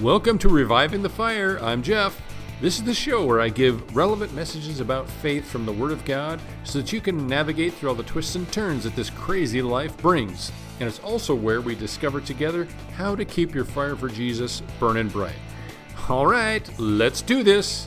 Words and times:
Welcome 0.00 0.38
to 0.38 0.48
Reviving 0.48 1.02
the 1.02 1.10
Fire. 1.10 1.58
I'm 1.60 1.82
Jeff. 1.82 2.18
This 2.62 2.78
is 2.78 2.84
the 2.84 2.94
show 2.94 3.26
where 3.26 3.38
I 3.38 3.50
give 3.50 3.94
relevant 3.94 4.32
messages 4.32 4.80
about 4.80 5.06
faith 5.06 5.46
from 5.46 5.66
the 5.66 5.74
Word 5.74 5.92
of 5.92 6.06
God 6.06 6.40
so 6.64 6.78
that 6.78 6.90
you 6.90 7.02
can 7.02 7.26
navigate 7.26 7.74
through 7.74 7.90
all 7.90 7.94
the 7.94 8.02
twists 8.02 8.34
and 8.34 8.50
turns 8.50 8.84
that 8.84 8.96
this 8.96 9.10
crazy 9.10 9.60
life 9.60 9.94
brings. 9.98 10.52
And 10.78 10.88
it's 10.88 11.00
also 11.00 11.34
where 11.34 11.60
we 11.60 11.74
discover 11.74 12.22
together 12.22 12.66
how 12.96 13.14
to 13.14 13.26
keep 13.26 13.54
your 13.54 13.66
fire 13.66 13.94
for 13.94 14.08
Jesus 14.08 14.62
burning 14.78 15.08
bright. 15.08 15.34
All 16.08 16.26
right, 16.26 16.66
let's 16.78 17.20
do 17.20 17.42
this. 17.42 17.86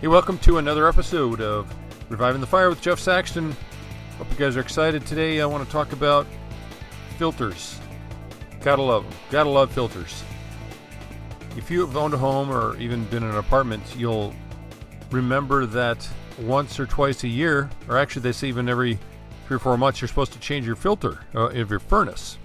Hey, 0.00 0.06
welcome 0.06 0.38
to 0.38 0.58
another 0.58 0.86
episode 0.86 1.40
of 1.40 1.74
Reviving 2.08 2.40
the 2.40 2.46
Fire 2.46 2.68
with 2.68 2.80
Jeff 2.80 3.00
Saxton. 3.00 3.56
Hope 4.22 4.30
you 4.30 4.46
guys 4.46 4.56
are 4.56 4.60
excited 4.60 5.04
today. 5.04 5.40
I 5.40 5.46
want 5.46 5.66
to 5.66 5.72
talk 5.72 5.90
about 5.90 6.28
filters. 7.18 7.80
Gotta 8.60 8.80
love 8.80 9.02
them. 9.02 9.12
Gotta 9.32 9.50
love 9.50 9.72
filters. 9.72 10.22
If 11.56 11.72
you 11.72 11.80
have 11.80 11.96
owned 11.96 12.14
a 12.14 12.16
home 12.16 12.48
or 12.48 12.78
even 12.78 13.04
been 13.06 13.24
in 13.24 13.30
an 13.30 13.36
apartment, 13.36 13.82
you'll 13.96 14.32
remember 15.10 15.66
that 15.66 16.08
once 16.40 16.78
or 16.78 16.86
twice 16.86 17.24
a 17.24 17.28
year, 17.28 17.68
or 17.88 17.98
actually 17.98 18.22
they 18.22 18.30
say 18.30 18.46
even 18.46 18.68
every 18.68 18.96
three 19.48 19.56
or 19.56 19.58
four 19.58 19.76
months, 19.76 20.00
you're 20.00 20.06
supposed 20.06 20.32
to 20.34 20.38
change 20.38 20.66
your 20.66 20.76
filter 20.76 21.18
uh, 21.34 21.48
of 21.48 21.68
your 21.68 21.80
furnace. 21.80 22.38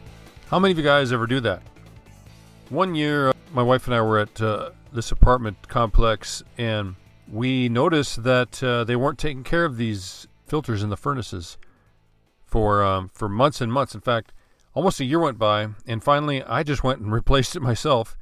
How 0.47 0.57
many 0.57 0.71
of 0.71 0.79
you 0.79 0.83
guys 0.83 1.13
ever 1.13 1.27
do 1.27 1.39
that? 1.41 1.61
One 2.69 2.95
year, 2.95 3.29
uh, 3.29 3.33
my 3.53 3.61
wife 3.61 3.85
and 3.85 3.93
I 3.93 4.01
were 4.01 4.17
at 4.17 4.41
uh, 4.41 4.71
this 4.91 5.11
apartment 5.11 5.67
complex, 5.67 6.41
and 6.57 6.95
we 7.31 7.69
noticed 7.69 8.23
that 8.23 8.63
uh, 8.63 8.83
they 8.83 8.95
weren't 8.95 9.19
taking 9.19 9.43
care 9.43 9.63
of 9.63 9.77
these 9.77 10.27
filters 10.47 10.81
in 10.81 10.89
the 10.89 10.97
furnaces 10.97 11.59
for 12.47 12.83
um, 12.83 13.09
for 13.13 13.29
months 13.29 13.61
and 13.61 13.71
months. 13.71 13.93
In 13.93 14.01
fact, 14.01 14.33
almost 14.73 14.99
a 14.99 15.05
year 15.05 15.19
went 15.19 15.37
by, 15.37 15.69
and 15.85 16.03
finally, 16.03 16.41
I 16.43 16.63
just 16.63 16.83
went 16.83 17.01
and 17.01 17.11
replaced 17.21 17.55
it 17.55 17.61
myself, 17.61 18.17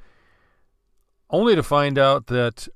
only 1.29 1.55
to 1.55 1.63
find 1.63 1.97
out 1.97 2.27
that 2.27 2.67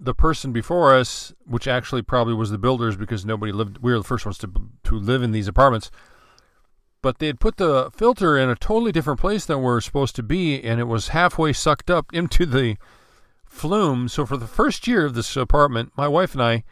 the 0.00 0.14
person 0.14 0.52
before 0.52 0.94
us, 0.94 1.32
which 1.44 1.68
actually 1.68 2.02
probably 2.02 2.34
was 2.34 2.50
the 2.50 2.58
builders 2.58 2.96
because 2.96 3.24
nobody 3.24 3.52
lived, 3.52 3.78
we 3.78 3.92
were 3.92 3.98
the 3.98 4.04
first 4.04 4.24
ones 4.24 4.38
to 4.38 4.50
to 4.84 4.98
live 4.98 5.22
in 5.22 5.32
these 5.32 5.48
apartments. 5.48 5.90
But 7.02 7.18
they 7.18 7.26
had 7.26 7.40
put 7.40 7.58
the 7.58 7.90
filter 7.94 8.38
in 8.38 8.48
a 8.48 8.56
totally 8.56 8.90
different 8.90 9.20
place 9.20 9.44
than 9.44 9.58
we 9.58 9.64
we're 9.64 9.82
supposed 9.82 10.16
to 10.16 10.22
be, 10.22 10.62
and 10.62 10.80
it 10.80 10.84
was 10.84 11.08
halfway 11.08 11.52
sucked 11.52 11.90
up 11.90 12.06
into 12.12 12.46
the 12.46 12.76
flume. 13.44 14.08
So 14.08 14.24
for 14.24 14.36
the 14.36 14.46
first 14.46 14.86
year 14.86 15.04
of 15.04 15.14
this 15.14 15.36
apartment, 15.36 15.92
my 15.96 16.08
wife 16.08 16.32
and 16.32 16.42
I, 16.42 16.64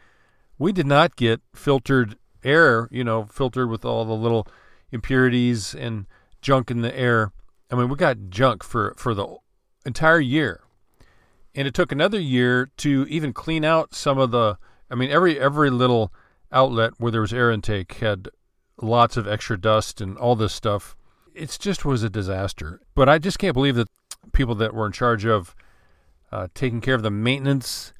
we 0.57 0.71
did 0.71 0.87
not 0.87 1.15
get 1.15 1.41
filtered 1.53 2.17
air, 2.43 2.87
you 2.91 3.03
know, 3.03 3.25
filtered 3.25 3.69
with 3.69 3.85
all 3.85 4.05
the 4.05 4.13
little 4.13 4.47
impurities 4.91 5.73
and 5.73 6.05
junk 6.41 6.69
in 6.69 6.81
the 6.81 6.97
air. 6.97 7.31
I 7.71 7.75
mean, 7.75 7.89
we 7.89 7.95
got 7.95 8.29
junk 8.29 8.63
for, 8.63 8.93
for 8.97 9.13
the 9.13 9.37
entire 9.85 10.19
year. 10.19 10.61
And 11.55 11.67
it 11.67 11.73
took 11.73 11.91
another 11.91 12.19
year 12.19 12.69
to 12.77 13.05
even 13.09 13.33
clean 13.33 13.63
out 13.63 13.93
some 13.93 14.17
of 14.17 14.31
the 14.31 14.57
I 14.93 14.95
mean, 14.95 15.09
every 15.09 15.39
every 15.39 15.71
little 15.71 16.13
outlet 16.51 16.93
where 16.99 17.11
there 17.11 17.21
was 17.21 17.33
air 17.33 17.49
intake 17.49 17.93
had 17.93 18.29
lots 18.79 19.17
of 19.17 19.27
extra 19.27 19.59
dust 19.59 19.99
and 19.99 20.15
all 20.19 20.35
this 20.35 20.53
stuff. 20.53 20.95
It 21.33 21.57
just 21.59 21.83
was 21.83 22.03
a 22.03 22.11
disaster. 22.11 22.79
But 22.93 23.09
I 23.09 23.17
just 23.17 23.39
can't 23.39 23.55
believe 23.55 23.73
that 23.75 23.89
people 24.33 24.53
that 24.55 24.75
were 24.75 24.85
in 24.85 24.91
charge 24.91 25.25
of 25.25 25.55
uh, 26.31 26.47
taking 26.53 26.79
care 26.79 26.93
of 26.93 27.01
the 27.01 27.09
maintenance, 27.09 27.91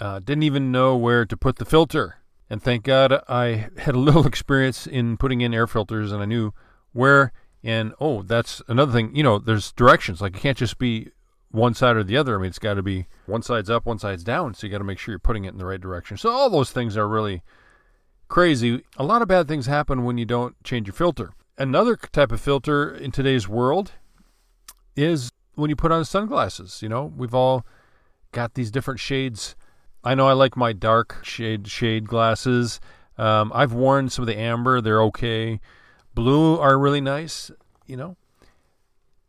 uh, 0.00 0.18
didn't 0.18 0.42
even 0.42 0.72
know 0.72 0.96
where 0.96 1.24
to 1.24 1.36
put 1.36 1.56
the 1.56 1.64
filter. 1.64 2.16
And 2.52 2.62
thank 2.62 2.84
God 2.84 3.18
I 3.30 3.70
had 3.78 3.94
a 3.94 3.98
little 3.98 4.26
experience 4.26 4.86
in 4.86 5.16
putting 5.16 5.40
in 5.40 5.54
air 5.54 5.66
filters 5.66 6.12
and 6.12 6.20
I 6.20 6.26
knew 6.26 6.52
where. 6.92 7.32
And 7.64 7.94
oh, 7.98 8.20
that's 8.20 8.60
another 8.68 8.92
thing. 8.92 9.16
You 9.16 9.22
know, 9.22 9.38
there's 9.38 9.72
directions. 9.72 10.20
Like 10.20 10.36
it 10.36 10.40
can't 10.40 10.58
just 10.58 10.76
be 10.76 11.12
one 11.50 11.72
side 11.72 11.96
or 11.96 12.04
the 12.04 12.18
other. 12.18 12.34
I 12.34 12.42
mean, 12.42 12.48
it's 12.48 12.58
got 12.58 12.74
to 12.74 12.82
be 12.82 13.06
one 13.24 13.40
side's 13.40 13.70
up, 13.70 13.86
one 13.86 13.98
side's 13.98 14.22
down. 14.22 14.52
So 14.52 14.66
you 14.66 14.70
got 14.70 14.78
to 14.78 14.84
make 14.84 14.98
sure 14.98 15.12
you're 15.12 15.18
putting 15.18 15.46
it 15.46 15.54
in 15.54 15.58
the 15.58 15.64
right 15.64 15.80
direction. 15.80 16.18
So 16.18 16.28
all 16.28 16.50
those 16.50 16.70
things 16.70 16.94
are 16.94 17.08
really 17.08 17.42
crazy. 18.28 18.84
A 18.98 19.04
lot 19.04 19.22
of 19.22 19.28
bad 19.28 19.48
things 19.48 19.64
happen 19.64 20.04
when 20.04 20.18
you 20.18 20.26
don't 20.26 20.54
change 20.62 20.86
your 20.86 20.94
filter. 20.94 21.32
Another 21.56 21.96
type 21.96 22.32
of 22.32 22.40
filter 22.42 22.94
in 22.94 23.12
today's 23.12 23.48
world 23.48 23.92
is 24.94 25.30
when 25.54 25.70
you 25.70 25.76
put 25.76 25.90
on 25.90 26.04
sunglasses. 26.04 26.82
You 26.82 26.90
know, 26.90 27.14
we've 27.16 27.34
all 27.34 27.64
got 28.30 28.52
these 28.52 28.70
different 28.70 29.00
shades. 29.00 29.56
I 30.04 30.14
know 30.14 30.26
I 30.26 30.32
like 30.32 30.56
my 30.56 30.72
dark 30.72 31.18
shade 31.22 31.68
shade 31.68 32.06
glasses. 32.06 32.80
Um, 33.18 33.52
I've 33.54 33.72
worn 33.72 34.08
some 34.08 34.22
of 34.22 34.26
the 34.26 34.38
amber; 34.38 34.80
they're 34.80 35.02
okay. 35.04 35.60
Blue 36.14 36.58
are 36.58 36.78
really 36.78 37.00
nice, 37.00 37.50
you 37.86 37.96
know. 37.96 38.16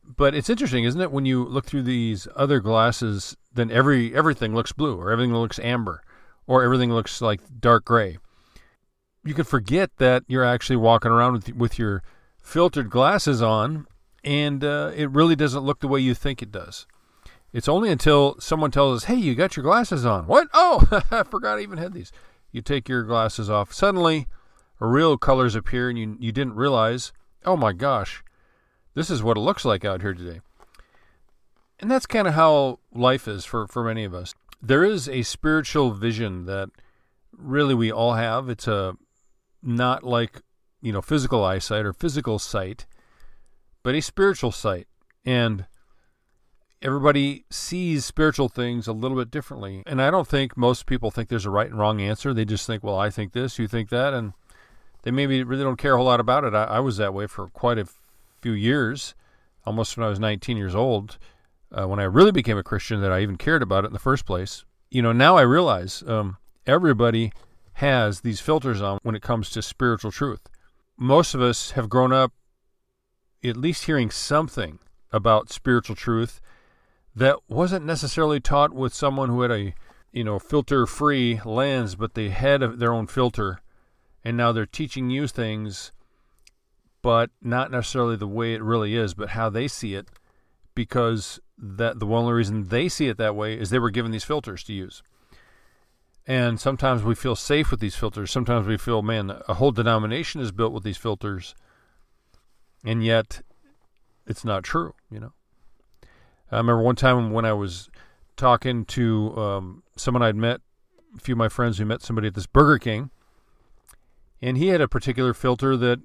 But 0.04 0.36
it's 0.36 0.50
interesting, 0.50 0.84
isn't 0.84 1.00
it? 1.00 1.12
When 1.12 1.26
you 1.26 1.44
look 1.44 1.66
through 1.66 1.84
these 1.84 2.28
other 2.36 2.60
glasses, 2.60 3.38
then 3.54 3.72
every 3.72 4.16
everything 4.16 4.54
looks 4.54 4.72
blue, 4.72 5.00
or 5.00 5.12
everything 5.12 5.34
looks 5.34 5.60
amber, 5.60 6.04
or 6.48 6.64
everything 6.64 6.92
looks 6.92 7.22
like 7.22 7.42
dark 7.60 7.86
gray. 7.86 8.18
You 9.24 9.34
could 9.34 9.48
forget 9.48 9.92
that 9.98 10.24
you're 10.28 10.44
actually 10.44 10.76
walking 10.78 11.12
around 11.12 11.34
with 11.34 11.56
with 11.56 11.80
your 11.80 12.04
filtered 12.42 12.90
glasses 12.90 13.42
on 13.42 13.88
and 14.24 14.64
uh, 14.64 14.92
it 14.96 15.10
really 15.12 15.36
doesn't 15.36 15.64
look 15.64 15.80
the 15.80 15.88
way 15.88 16.00
you 16.00 16.14
think 16.14 16.42
it 16.42 16.52
does. 16.52 16.88
It's 17.54 17.70
only 17.70 17.90
until 17.90 18.36
someone 18.40 18.72
tells 18.72 18.98
us, 18.98 19.04
"Hey, 19.06 19.16
you 19.16 19.36
got 19.36 19.56
your 19.56 19.64
glasses 19.64 20.06
on." 20.06 20.26
What? 20.26 20.48
Oh, 20.54 20.88
I 21.12 21.24
forgot 21.24 21.60
I 21.60 21.62
even 21.62 21.78
had 21.78 21.94
these. 21.94 22.12
You 22.52 22.62
take 22.62 22.90
your 22.90 23.04
glasses 23.04 23.50
off. 23.50 23.72
Suddenly, 23.72 24.28
real 24.80 25.18
colors 25.18 25.56
appear, 25.56 25.90
and 25.90 25.98
you 25.98 26.18
you 26.20 26.32
didn't 26.32 26.56
realize. 26.56 27.14
Oh 27.46 27.56
my 27.56 27.74
gosh, 27.74 28.24
this 28.94 29.10
is 29.10 29.22
what 29.22 29.38
it 29.38 29.42
looks 29.42 29.66
like 29.66 29.86
out 29.86 30.02
here 30.02 30.14
today. 30.14 30.42
And 31.80 31.92
that's 31.92 32.06
kind 32.06 32.28
of 32.28 32.34
how 32.34 32.80
life 32.94 33.28
is 33.28 33.46
for 33.46 33.68
for 33.68 33.84
many 33.84 34.04
of 34.04 34.14
us. 34.14 34.34
There 34.62 34.84
is 34.84 35.08
a 35.08 35.24
spiritual 35.24 35.92
vision 35.92 36.46
that 36.46 36.70
really 37.32 37.76
we 37.76 37.92
all 37.92 38.14
have. 38.14 38.50
It's 38.50 38.68
a 38.68 38.96
not 39.62 40.04
like 40.04 40.42
you 40.82 40.92
know 40.92 41.02
physical 41.02 41.44
eyesight 41.44 41.86
or 41.86 41.94
physical 41.94 42.40
sight 42.40 42.86
but 43.84 43.96
a 43.96 44.02
spiritual 44.02 44.52
sight. 44.52 44.88
And 45.26 45.66
everybody 46.84 47.46
sees 47.50 48.06
spiritual 48.06 48.50
things 48.50 48.88
a 48.88 48.94
little 48.94 49.18
bit 49.18 49.32
differently. 49.32 49.84
And 49.88 50.02
I 50.02 50.12
don't 50.12 50.28
think 50.28 50.58
most 50.58 50.86
people 50.86 51.10
think 51.10 51.30
there's 51.30 51.46
a 51.46 51.50
right 51.50 51.70
and 51.70 51.80
wrong 51.80 52.02
answer. 52.02 52.34
They 52.34 52.46
just 52.46 52.68
think, 52.68 52.84
well, 52.84 53.00
I 53.00 53.10
think 53.10 53.32
this, 53.32 53.58
you 53.58 53.68
think 53.70 53.90
that, 53.90 54.14
and 54.14 54.34
they 55.04 55.12
maybe 55.12 55.44
really 55.44 55.64
don't 55.64 55.78
care 55.78 55.94
a 55.94 55.98
whole 55.98 56.06
lot 56.06 56.20
about 56.20 56.44
it. 56.44 56.54
I, 56.54 56.66
I 56.66 56.80
was 56.82 56.98
that 56.98 57.14
way 57.14 57.26
for 57.26 57.48
quite 57.48 57.80
a 57.80 57.88
few 58.42 58.52
years, 58.52 59.16
almost 59.66 59.96
when 59.96 60.06
I 60.06 60.10
was 60.10 60.20
19 60.20 60.58
years 60.58 60.76
old, 60.76 61.18
uh, 61.72 61.88
when 61.88 62.00
I 62.00 62.04
really 62.04 62.34
became 62.34 62.58
a 62.58 62.64
Christian, 62.64 63.00
that 63.02 63.14
I 63.14 63.22
even 63.22 63.38
cared 63.38 63.64
about 63.64 63.86
it 63.86 63.88
in 63.88 63.94
the 63.94 64.00
first 64.00 64.26
place. 64.26 64.66
You 64.92 65.02
know, 65.02 65.14
now 65.14 65.38
I 65.38 65.42
realize 65.42 66.04
um, 66.06 66.38
everybody 66.68 67.32
has 67.78 68.22
these 68.22 68.42
filters 68.42 68.82
on 68.82 69.00
when 69.04 69.16
it 69.16 69.22
comes 69.22 69.50
to 69.52 69.62
spiritual 69.62 70.12
truth. 70.12 70.50
Most 70.98 71.34
of 71.34 71.42
us 71.42 71.72
have 71.72 71.90
grown 71.90 72.12
up 72.12 72.34
at 73.44 73.58
least 73.58 73.86
hearing 73.86 74.12
something 74.12 74.80
about 75.12 75.52
spiritual 75.52 75.96
truth 75.96 76.40
that 77.16 77.38
wasn't 77.48 77.86
necessarily 77.86 78.40
taught 78.40 78.74
with 78.74 78.94
someone 78.94 79.30
who 79.30 79.42
had 79.42 79.52
a 79.52 79.74
you 80.12 80.24
know 80.24 80.40
filter 80.40 80.86
free 80.86 81.40
lens 81.46 81.96
but 81.96 82.14
they 82.14 82.30
had 82.30 82.62
their 82.80 82.94
own 82.94 83.08
filter 83.08 83.62
and 84.24 84.38
now 84.38 84.52
they're 84.52 84.66
teaching 84.66 85.10
you 85.10 85.28
things 85.28 85.92
but 87.02 87.30
not 87.42 87.72
necessarily 87.72 88.16
the 88.16 88.28
way 88.28 88.54
it 88.54 88.62
really 88.62 88.96
is 88.96 89.14
but 89.14 89.30
how 89.30 89.50
they 89.50 89.68
see 89.68 89.96
it 89.96 90.08
because 90.76 91.40
that 91.58 92.00
the 92.00 92.08
only 92.08 92.34
reason 92.34 92.70
they 92.70 92.90
see 92.90 93.08
it 93.08 93.18
that 93.18 93.36
way 93.36 93.58
is 93.58 93.70
they 93.70 93.80
were 93.80 93.92
given 93.92 94.12
these 94.12 94.24
filters 94.24 94.64
to 94.64 94.74
use 94.74 95.02
and 96.26 96.60
sometimes 96.60 97.04
we 97.04 97.14
feel 97.14 97.36
safe 97.36 97.70
with 97.72 97.80
these 97.80 97.96
filters 97.96 98.32
sometimes 98.32 98.68
we 98.68 98.78
feel 98.78 99.02
man 99.02 99.32
a 99.48 99.56
whole 99.56 99.72
denomination 99.72 100.42
is 100.42 100.52
built 100.52 100.74
with 100.74 100.84
these 100.84 100.98
filters 100.98 101.54
and 102.84 103.04
yet 103.04 103.42
it's 104.26 104.46
not 104.46 104.64
true. 104.64 104.94
You 105.10 105.20
know, 105.20 105.34
I 106.54 106.58
remember 106.58 106.82
one 106.82 106.96
time 106.96 107.32
when 107.32 107.46
I 107.46 107.54
was 107.54 107.90
talking 108.38 108.86
to 108.86 109.38
um, 109.38 109.84
someone 109.96 110.22
I'd 110.22 110.36
met, 110.36 110.62
a 111.16 111.20
few 111.20 111.34
of 111.34 111.38
my 111.38 111.50
friends 111.50 111.78
who 111.78 111.86
met 111.86 112.02
somebody 112.02 112.28
at 112.28 112.34
this 112.34 112.48
Burger 112.48 112.80
King, 112.80 113.12
and 114.42 114.58
he 114.58 114.68
had 114.68 114.82
a 114.82 114.88
particular 114.88 115.34
filter 115.34 115.78
that 115.78 116.00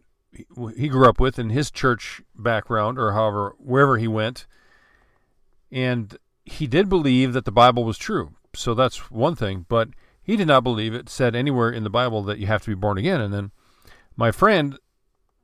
he 0.76 0.88
grew 0.88 1.08
up 1.08 1.18
with 1.18 1.38
in 1.38 1.50
his 1.50 1.70
church 1.70 2.22
background, 2.34 2.98
or 2.98 3.12
however 3.12 3.54
wherever 3.58 3.96
he 3.96 4.08
went, 4.08 4.46
and 5.70 6.18
he 6.44 6.66
did 6.66 6.88
believe 6.88 7.32
that 7.32 7.44
the 7.44 7.52
Bible 7.52 7.84
was 7.84 7.98
true. 7.98 8.34
So 8.54 8.74
that's 8.74 9.10
one 9.10 9.34
thing, 9.34 9.66
but 9.68 9.88
he 10.22 10.36
did 10.36 10.48
not 10.48 10.64
believe 10.64 10.94
it 10.94 11.08
said 11.08 11.34
anywhere 11.34 11.70
in 11.70 11.84
the 11.84 11.90
Bible 11.90 12.22
that 12.24 12.38
you 12.38 12.46
have 12.46 12.62
to 12.62 12.70
be 12.70 12.74
born 12.74 12.98
again. 12.98 13.20
And 13.20 13.32
then 13.32 13.50
my 14.16 14.30
friend 14.30 14.78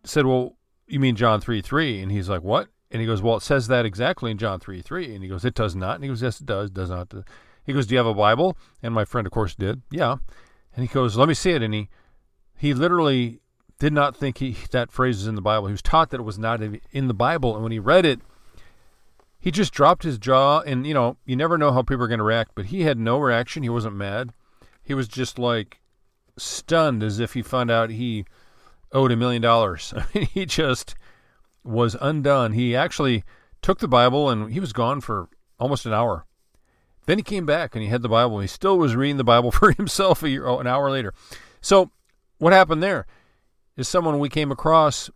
said, 0.04 0.26
"Well, 0.26 0.56
you 0.86 1.00
mean 1.00 1.16
John 1.16 1.40
3 1.40 1.60
3? 1.60 2.02
And 2.02 2.12
he's 2.12 2.28
like, 2.28 2.42
what? 2.42 2.68
And 2.94 3.00
he 3.00 3.08
goes, 3.08 3.20
well, 3.20 3.38
it 3.38 3.42
says 3.42 3.66
that 3.66 3.84
exactly 3.84 4.30
in 4.30 4.38
John 4.38 4.60
3 4.60 4.80
3. 4.80 5.16
And 5.16 5.24
he 5.24 5.28
goes, 5.28 5.44
it 5.44 5.54
does 5.54 5.74
not. 5.74 5.96
And 5.96 6.04
he 6.04 6.08
goes, 6.08 6.22
yes, 6.22 6.40
it 6.40 6.46
does, 6.46 6.70
does 6.70 6.90
not. 6.90 7.12
He 7.64 7.72
goes, 7.72 7.88
do 7.88 7.94
you 7.94 7.98
have 7.98 8.06
a 8.06 8.14
Bible? 8.14 8.56
And 8.84 8.94
my 8.94 9.04
friend, 9.04 9.26
of 9.26 9.32
course, 9.32 9.56
did. 9.56 9.82
Yeah. 9.90 10.18
And 10.76 10.86
he 10.86 10.94
goes, 10.94 11.16
let 11.16 11.26
me 11.26 11.34
see 11.34 11.50
it. 11.50 11.60
And 11.60 11.74
he, 11.74 11.88
he 12.56 12.72
literally 12.72 13.40
did 13.80 13.92
not 13.92 14.16
think 14.16 14.38
he, 14.38 14.56
that 14.70 14.92
phrase 14.92 15.16
was 15.16 15.26
in 15.26 15.34
the 15.34 15.42
Bible. 15.42 15.66
He 15.66 15.72
was 15.72 15.82
taught 15.82 16.10
that 16.10 16.20
it 16.20 16.24
was 16.24 16.38
not 16.38 16.60
in 16.62 17.08
the 17.08 17.14
Bible, 17.14 17.54
and 17.54 17.64
when 17.64 17.72
he 17.72 17.80
read 17.80 18.06
it, 18.06 18.20
he 19.40 19.50
just 19.50 19.74
dropped 19.74 20.04
his 20.04 20.16
jaw. 20.16 20.60
And 20.60 20.86
you 20.86 20.94
know, 20.94 21.16
you 21.26 21.34
never 21.34 21.58
know 21.58 21.72
how 21.72 21.82
people 21.82 22.04
are 22.04 22.08
going 22.08 22.18
to 22.18 22.24
react, 22.24 22.52
but 22.54 22.66
he 22.66 22.82
had 22.82 22.96
no 22.96 23.18
reaction. 23.18 23.64
He 23.64 23.68
wasn't 23.68 23.96
mad. 23.96 24.30
He 24.84 24.94
was 24.94 25.08
just 25.08 25.36
like 25.36 25.80
stunned, 26.38 27.02
as 27.02 27.18
if 27.18 27.32
he 27.32 27.42
found 27.42 27.72
out 27.72 27.90
he 27.90 28.24
owed 28.92 29.10
a 29.10 29.16
million 29.16 29.42
dollars. 29.42 29.92
I 29.96 30.04
mean, 30.14 30.26
he 30.26 30.46
just 30.46 30.94
was 31.64 31.96
undone. 32.00 32.52
He 32.52 32.76
actually 32.76 33.24
took 33.62 33.78
the 33.78 33.88
Bible 33.88 34.28
and 34.28 34.52
he 34.52 34.60
was 34.60 34.72
gone 34.72 35.00
for 35.00 35.28
almost 35.58 35.86
an 35.86 35.92
hour. 35.92 36.26
Then 37.06 37.18
he 37.18 37.22
came 37.22 37.46
back 37.46 37.74
and 37.74 37.82
he 37.82 37.88
had 37.88 38.02
the 38.02 38.08
Bible. 38.08 38.40
He 38.40 38.46
still 38.46 38.78
was 38.78 38.96
reading 38.96 39.16
the 39.16 39.24
Bible 39.24 39.50
for 39.52 39.72
himself 39.72 40.22
a 40.22 40.28
year, 40.28 40.46
oh, 40.46 40.58
an 40.58 40.66
hour 40.66 40.90
later. 40.90 41.12
So, 41.60 41.90
what 42.38 42.52
happened 42.52 42.82
there 42.82 43.06
is 43.76 43.88
someone 43.88 44.18
we 44.18 44.28
came 44.28 44.50
across 44.50 45.10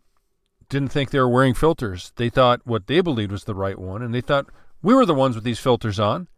didn't 0.68 0.92
think 0.92 1.10
they 1.10 1.18
were 1.18 1.28
wearing 1.28 1.54
filters. 1.54 2.12
They 2.16 2.28
thought 2.28 2.60
what 2.64 2.86
they 2.86 3.00
believed 3.00 3.32
was 3.32 3.44
the 3.44 3.54
right 3.54 3.78
one, 3.78 4.02
and 4.02 4.14
they 4.14 4.20
thought 4.20 4.46
we 4.82 4.94
were 4.94 5.06
the 5.06 5.14
ones 5.14 5.34
with 5.34 5.44
these 5.44 5.58
filters 5.58 5.98
on. 5.98 6.28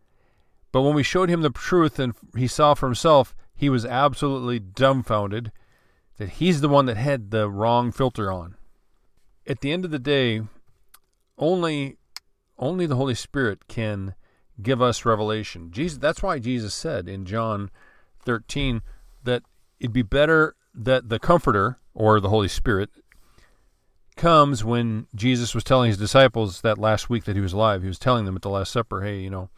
But 0.73 0.83
when 0.83 0.95
we 0.95 1.03
showed 1.03 1.29
him 1.29 1.43
the 1.43 1.51
truth 1.51 1.99
and 1.99 2.15
he 2.37 2.47
saw 2.47 2.75
for 2.75 2.87
himself, 2.87 3.35
he 3.57 3.69
was 3.69 3.85
absolutely 3.85 4.61
dumbfounded 4.61 5.53
that 6.19 6.31
he's 6.31 6.61
the 6.61 6.69
one 6.69 6.87
that 6.87 6.97
had 6.97 7.31
the 7.31 7.51
wrong 7.51 7.91
filter 7.91 8.31
on. 8.31 8.57
At 9.51 9.63
the 9.63 9.73
end 9.73 9.85
of 9.85 9.91
the 9.91 9.99
day, 9.99 10.43
only 11.37 11.97
only 12.57 12.87
the 12.87 12.95
Holy 12.95 13.17
Spirit 13.17 13.67
can 13.67 14.15
give 14.63 14.81
us 14.81 15.05
revelation. 15.05 15.73
Jesus 15.73 15.99
that's 15.99 16.23
why 16.23 16.39
Jesus 16.39 16.73
said 16.73 17.09
in 17.09 17.25
John 17.25 17.73
13 18.21 18.81
that 19.25 19.43
it'd 19.81 19.93
be 19.93 20.03
better 20.03 20.55
that 20.73 21.09
the 21.09 21.19
comforter 21.19 21.81
or 21.95 22.21
the 22.21 22.29
Holy 22.29 22.47
Spirit 22.47 22.91
comes 24.15 24.63
when 24.63 25.09
Jesus 25.17 25.53
was 25.53 25.65
telling 25.65 25.89
his 25.89 25.99
disciples 25.99 26.61
that 26.61 26.79
last 26.79 27.11
week 27.11 27.25
that 27.25 27.35
he 27.35 27.43
was 27.43 27.53
alive. 27.53 27.83
He 27.83 27.89
was 27.89 27.99
telling 27.99 28.27
them 28.27 28.37
at 28.37 28.43
the 28.43 28.51
last 28.51 28.71
supper, 28.71 29.03
"Hey, 29.03 29.19
you 29.19 29.31
know, 29.31 29.51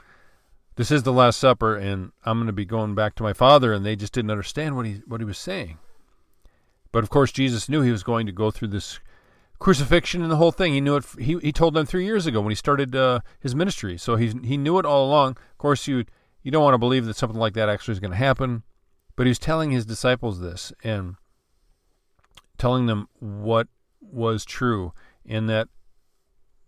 this 0.77 0.91
is 0.91 1.03
the 1.03 1.13
last 1.13 1.39
supper 1.39 1.77
and 1.77 2.13
I'm 2.25 2.39
going 2.39 2.47
to 2.47 2.55
be 2.55 2.65
going 2.65 2.95
back 2.95 3.15
to 3.17 3.23
my 3.23 3.35
father." 3.35 3.75
And 3.75 3.85
they 3.85 3.97
just 3.97 4.15
didn't 4.15 4.31
understand 4.31 4.75
what 4.75 4.87
he 4.87 5.03
what 5.07 5.21
he 5.21 5.27
was 5.27 5.37
saying. 5.37 5.77
But 6.93 7.05
of 7.05 7.11
course, 7.11 7.31
Jesus 7.31 7.69
knew 7.69 7.83
he 7.83 7.93
was 7.93 8.03
going 8.03 8.25
to 8.25 8.33
go 8.33 8.51
through 8.51 8.69
this 8.69 8.99
crucifixion 9.63 10.23
and 10.23 10.31
the 10.31 10.37
whole 10.37 10.51
thing. 10.51 10.75
He 10.75 10.81
knew 10.81 10.97
it. 10.97 11.05
He, 11.19 11.39
he 11.39 11.53
told 11.53 11.75
them 11.75 11.87
three 11.87 12.05
years 12.05 12.27
ago 12.27 12.41
when 12.41 12.51
he 12.51 12.57
started 12.57 12.97
uh, 12.97 13.21
his 13.39 13.55
ministry. 13.55 13.97
So 13.97 14.17
he 14.17 14.35
he 14.43 14.57
knew 14.57 14.79
it 14.79 14.85
all 14.85 15.07
along. 15.07 15.31
Of 15.53 15.59
course, 15.59 15.87
you 15.87 16.05
you 16.43 16.51
don't 16.51 16.65
want 16.65 16.75
to 16.75 16.79
believe 16.79 17.07
that 17.07 17.17
something 17.17 17.39
like 17.39 17.55
that 17.55 17.69
actually 17.69 17.93
is 17.93 18.01
going 18.01 18.11
to 18.11 18.17
happen, 18.17 18.65
but 19.15 19.27
he 19.27 19.31
was 19.31 19.39
telling 19.39 19.71
his 19.71 19.87
disciples 19.87 20.41
this 20.41 20.73
and 20.83 21.15
telling 22.59 22.87
them 22.87 23.09
what 23.21 23.69
was 24.01 24.45
true, 24.45 24.93
in 25.25 25.47
that 25.47 25.69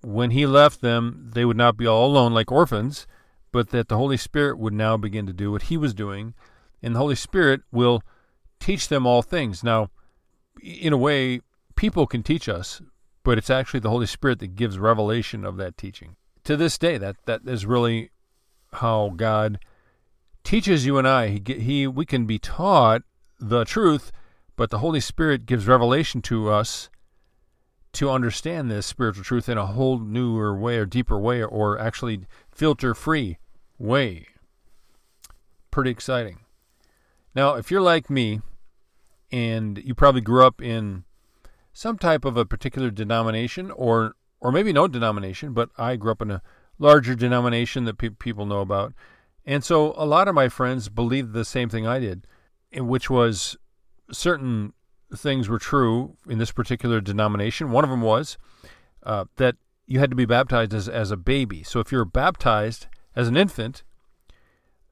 when 0.01 0.31
he 0.31 0.47
left 0.47 0.81
them, 0.81 1.31
they 1.35 1.45
would 1.45 1.57
not 1.57 1.77
be 1.77 1.87
all 1.87 2.07
alone 2.07 2.33
like 2.33 2.53
orphans, 2.53 3.07
but 3.51 3.71
that 3.71 3.89
the 3.89 3.97
Holy 3.97 4.17
Spirit 4.17 4.59
would 4.59 4.73
now 4.73 4.97
begin 4.97 5.27
to 5.27 5.33
do 5.33 5.51
what 5.51 5.63
he 5.63 5.77
was 5.77 5.95
doing, 5.95 6.35
and 6.81 6.95
the 6.95 7.01
Holy 7.01 7.17
Spirit 7.17 7.63
will 7.73 8.03
teach 8.61 8.87
them 8.87 9.05
all 9.05 9.23
things. 9.23 9.65
Now 9.65 9.91
in 10.63 10.93
a 10.93 10.97
way, 10.97 11.41
people 11.77 12.07
can 12.07 12.23
teach 12.23 12.49
us, 12.49 12.81
but 13.23 13.39
it's 13.39 13.51
actually 13.51 13.81
the 13.81 13.91
Holy 13.91 14.07
Spirit 14.07 14.39
that 14.41 14.57
gives 14.57 14.79
revelation 14.79 15.45
of 15.45 15.57
that 15.57 15.77
teaching. 15.77 16.17
To 16.45 16.57
this 16.57 16.77
day, 16.77 16.99
that 16.99 17.17
that 17.27 17.43
is 17.47 17.65
really 17.65 18.11
how 18.75 19.13
God 19.17 19.59
teaches 20.43 20.85
you 20.85 20.99
and 20.99 21.09
I. 21.09 21.29
He, 21.29 21.43
he 21.55 21.87
we 21.87 22.05
can 22.05 22.27
be 22.27 22.39
taught 22.39 23.03
the 23.41 23.65
truth, 23.65 24.13
but 24.57 24.71
the 24.71 24.79
Holy 24.79 25.01
Spirit 25.01 25.47
gives 25.47 25.67
revelation 25.67 26.21
to 26.23 26.51
us 26.51 26.91
to 27.95 28.11
understand 28.11 28.71
this 28.71 28.87
spiritual 28.87 29.25
truth 29.25 29.49
in 29.49 29.57
a 29.57 29.67
whole 29.67 29.99
newer 29.99 30.57
way 30.57 30.77
or 30.79 30.85
deeper 30.85 31.19
way 31.19 31.43
or 31.43 31.79
actually 31.79 32.27
filter 32.51 32.95
free 32.95 33.39
way. 33.79 34.27
Pretty 35.71 35.91
exciting. 35.91 36.41
Now, 37.35 37.55
if 37.55 37.71
you're 37.71 37.81
like 37.81 38.11
me, 38.11 38.41
and 39.33 39.79
you 39.79 39.95
probably 39.95 40.21
grew 40.21 40.47
up 40.47 40.61
in 40.63 41.05
some 41.75 41.99
type 41.99 42.25
of 42.25 42.39
a 42.39 42.47
particular 42.47 42.91
denomination 42.91 43.71
or 43.73 44.15
or 44.41 44.53
maybe 44.53 44.73
no 44.73 44.87
denomination, 44.87 45.53
but 45.53 45.71
I 45.77 45.97
grew 45.97 46.13
up 46.13 46.23
in 46.23 46.31
a 46.31 46.43
larger 46.79 47.15
denomination 47.15 47.85
that 47.85 47.99
pe- 47.99 48.11
people 48.11 48.45
know 48.45 48.61
about. 48.61 48.93
And 49.47 49.65
so 49.65 49.95
a 49.97 50.05
lot 50.05 50.29
of 50.29 50.35
my 50.35 50.49
friends 50.49 50.89
believed 50.89 51.33
the 51.33 51.45
same 51.45 51.71
thing 51.71 51.87
I 51.87 51.99
did, 51.99 52.27
which 52.73 53.09
was 53.09 53.57
certain 54.13 54.75
things 55.17 55.49
were 55.49 55.59
true 55.59 56.17
in 56.29 56.39
this 56.39 56.53
particular 56.53 57.01
denomination. 57.01 57.71
One 57.71 57.85
of 57.85 57.91
them 57.91 58.03
was 58.03 58.37
uh, 59.03 59.25
that 59.37 59.57
you 59.87 59.99
had 59.99 60.11
to 60.11 60.17
be 60.17 60.27
baptized 60.27 60.75
as, 60.75 60.89
as 60.89 61.11
a 61.11 61.17
baby. 61.17 61.63
So 61.63 61.81
if 61.81 61.91
you 61.91 61.99
were 61.99 62.05
baptized 62.05 62.87
as 63.17 63.29
an 63.29 63.37
infant, 63.37 63.83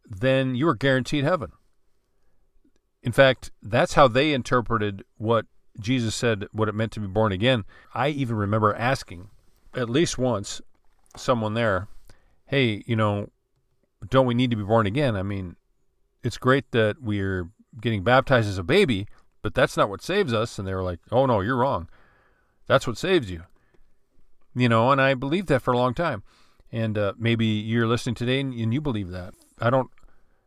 then 0.09 0.55
you 0.55 0.65
were 0.65 0.75
guaranteed 0.75 1.25
heaven. 1.25 1.53
In 3.03 3.13
fact, 3.13 3.51
that's 3.63 3.95
how 3.95 4.09
they 4.09 4.33
interpreted 4.33 5.05
what 5.17 5.47
Jesus 5.81 6.15
said, 6.15 6.47
what 6.53 6.69
it 6.69 6.75
meant 6.75 6.93
to 6.93 7.01
be 7.01 7.07
born 7.07 7.33
again. 7.33 7.65
I 7.95 8.09
even 8.09 8.37
remember 8.37 8.75
asking 8.75 9.31
at 9.75 9.89
least 9.89 10.19
once 10.19 10.61
someone 11.17 11.55
there, 11.55 11.89
hey, 12.47 12.83
you 12.87 12.97
know, 12.97 13.29
don't 14.09 14.27
we 14.27 14.35
need 14.35 14.51
to 14.51 14.57
be 14.57 14.63
born 14.63 14.87
again? 14.87 15.17
I 15.17 15.23
mean, 15.23 15.57
it's 16.23 16.39
great 16.39 16.71
that 16.73 17.03
we're 17.03 17.49
getting 17.81 18.03
baptized 18.03 18.49
as 18.49 18.59
a 18.59 18.63
baby, 18.63 19.07
but 19.41 19.55
that's 19.55 19.77
not 19.77 19.89
what 19.89 20.03
saves 20.03 20.33
us. 20.33 20.59
And 20.59 20.69
they 20.69 20.75
were 20.75 20.83
like, 20.83 21.01
oh, 21.11 21.27
no, 21.27 21.41
you're 21.41 21.57
wrong. 21.57 21.89
That's 22.67 22.87
what 22.87 22.99
saves 22.99 23.31
you. 23.31 23.45
You 24.55 24.69
know, 24.69 24.91
and 24.91 25.01
I 25.01 25.15
believed 25.15 25.49
that 25.49 25.63
for 25.63 25.73
a 25.73 25.79
long 25.79 25.95
time. 25.95 26.23
And 26.71 26.97
uh, 26.97 27.15
maybe 27.19 27.47
you're 27.47 27.87
listening 27.87 28.15
today 28.15 28.41
and, 28.41 28.53
and 28.53 28.73
you 28.73 28.81
believe 28.81 29.11
that. 29.11 29.35
I 29.59 29.71
don't 29.71 29.91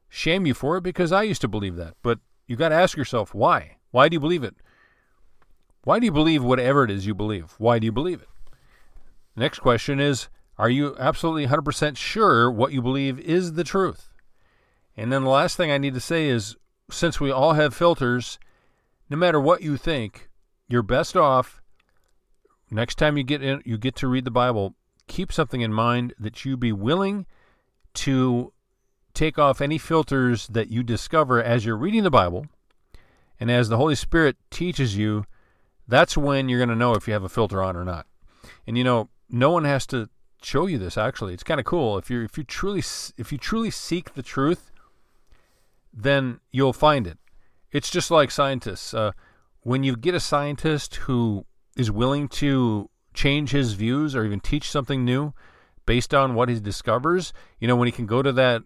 shame 0.10 0.46
you 0.46 0.54
for 0.54 0.78
it 0.78 0.82
because 0.82 1.12
I 1.12 1.24
used 1.24 1.42
to 1.42 1.48
believe 1.48 1.76
that. 1.76 1.96
But 2.04 2.20
you 2.48 2.56
got 2.56 2.70
to 2.70 2.76
ask 2.76 2.96
yourself 2.98 3.34
why. 3.34 3.78
Why 3.92 4.10
do 4.10 4.16
you 4.16 4.20
believe 4.20 4.44
it? 4.44 4.56
Why 5.86 6.00
do 6.00 6.06
you 6.06 6.12
believe 6.12 6.44
whatever 6.44 6.84
it 6.84 6.92
is 6.92 7.06
you 7.06 7.14
believe? 7.14 7.54
Why 7.60 7.80
do 7.80 7.86
you 7.86 7.92
believe 7.92 8.22
it? 8.22 8.28
next 9.36 9.60
question 9.60 10.00
is 10.00 10.28
Are 10.58 10.70
you 10.70 10.96
absolutely 11.00 11.46
100% 11.48 11.96
sure 11.96 12.52
what 12.52 12.74
you 12.74 12.82
believe 12.82 13.20
is 13.20 13.54
the 13.54 13.64
truth? 13.64 14.12
And 14.98 15.14
then 15.14 15.24
the 15.24 15.30
last 15.30 15.56
thing 15.56 15.72
I 15.72 15.78
need 15.78 15.94
to 15.94 16.00
say 16.00 16.28
is 16.28 16.56
since 16.90 17.20
we 17.20 17.32
all 17.32 17.54
have 17.54 17.76
filters, 17.76 18.40
no 19.10 19.18
matter 19.18 19.40
what 19.40 19.62
you 19.62 19.78
think, 19.78 20.30
you're 20.68 20.82
best 20.82 21.16
off 21.16 21.62
next 22.72 22.96
time 22.96 23.16
you 23.16 23.24
get 23.24 23.44
in 23.44 23.62
you 23.64 23.78
get 23.78 23.96
to 23.98 24.08
read 24.08 24.26
the 24.26 24.32
Bible, 24.32 24.74
keep 25.08 25.32
something 25.32 25.62
in 25.62 25.72
mind 25.72 26.16
that 26.18 26.46
you 26.46 26.58
be 26.58 26.72
willing 26.72 27.28
to 27.94 28.52
take 29.14 29.38
off 29.38 29.62
any 29.62 29.78
filters 29.78 30.48
that 30.48 30.70
you 30.70 30.82
discover 30.82 31.42
as 31.42 31.64
you're 31.64 31.78
reading 31.78 32.04
the 32.04 32.10
Bible 32.10 32.48
and 33.40 33.52
as 33.52 33.70
the 33.70 33.78
Holy 33.78 33.96
Spirit 33.96 34.36
teaches 34.50 34.98
you, 34.98 35.26
that's 35.88 36.18
when 36.18 36.50
you're 36.50 36.60
going 36.60 36.70
to 36.70 36.76
know 36.76 36.94
if 36.94 37.08
you 37.08 37.14
have 37.14 37.24
a 37.24 37.30
filter 37.30 37.62
on 37.62 37.76
or 37.76 37.86
not. 37.86 38.08
And 38.68 38.78
you 38.78 38.84
know, 38.84 39.10
no 39.30 39.52
one 39.52 39.66
has 39.66 39.86
to 39.88 40.10
show 40.42 40.68
you 40.68 40.78
this 40.78 40.98
actually. 40.98 41.34
It's 41.34 41.44
kind 41.44 41.60
of 41.60 41.66
cool 41.66 41.98
if 41.98 42.10
you 42.10 42.24
if 42.24 42.38
you 42.38 42.44
truly 42.44 42.84
if 43.18 43.32
you 43.32 43.38
truly 43.38 43.72
seek 43.72 44.14
the 44.14 44.24
truth, 44.24 44.72
then 45.94 46.40
you'll 46.52 46.74
find 46.74 47.08
it. 47.08 47.18
It's 47.72 47.90
just 47.90 48.12
like 48.12 48.32
scientists. 48.32 48.94
Uh, 48.94 49.12
when 49.62 49.84
you 49.84 49.98
get 49.98 50.14
a 50.16 50.20
scientist 50.20 50.96
who 50.96 51.46
is 51.76 51.90
willing 51.90 52.28
to 52.30 52.90
change 53.14 53.52
his 53.52 53.74
views 53.74 54.16
or 54.16 54.24
even 54.24 54.40
teach 54.40 54.70
something 54.70 55.04
new 55.04 55.34
based 55.86 56.14
on 56.14 56.36
what 56.36 56.50
he 56.50 56.60
discovers, 56.60 57.34
you 57.60 57.68
know, 57.68 57.76
when 57.76 57.88
he 57.88 57.92
can 57.92 58.06
go 58.06 58.22
to 58.22 58.32
that 58.32 58.62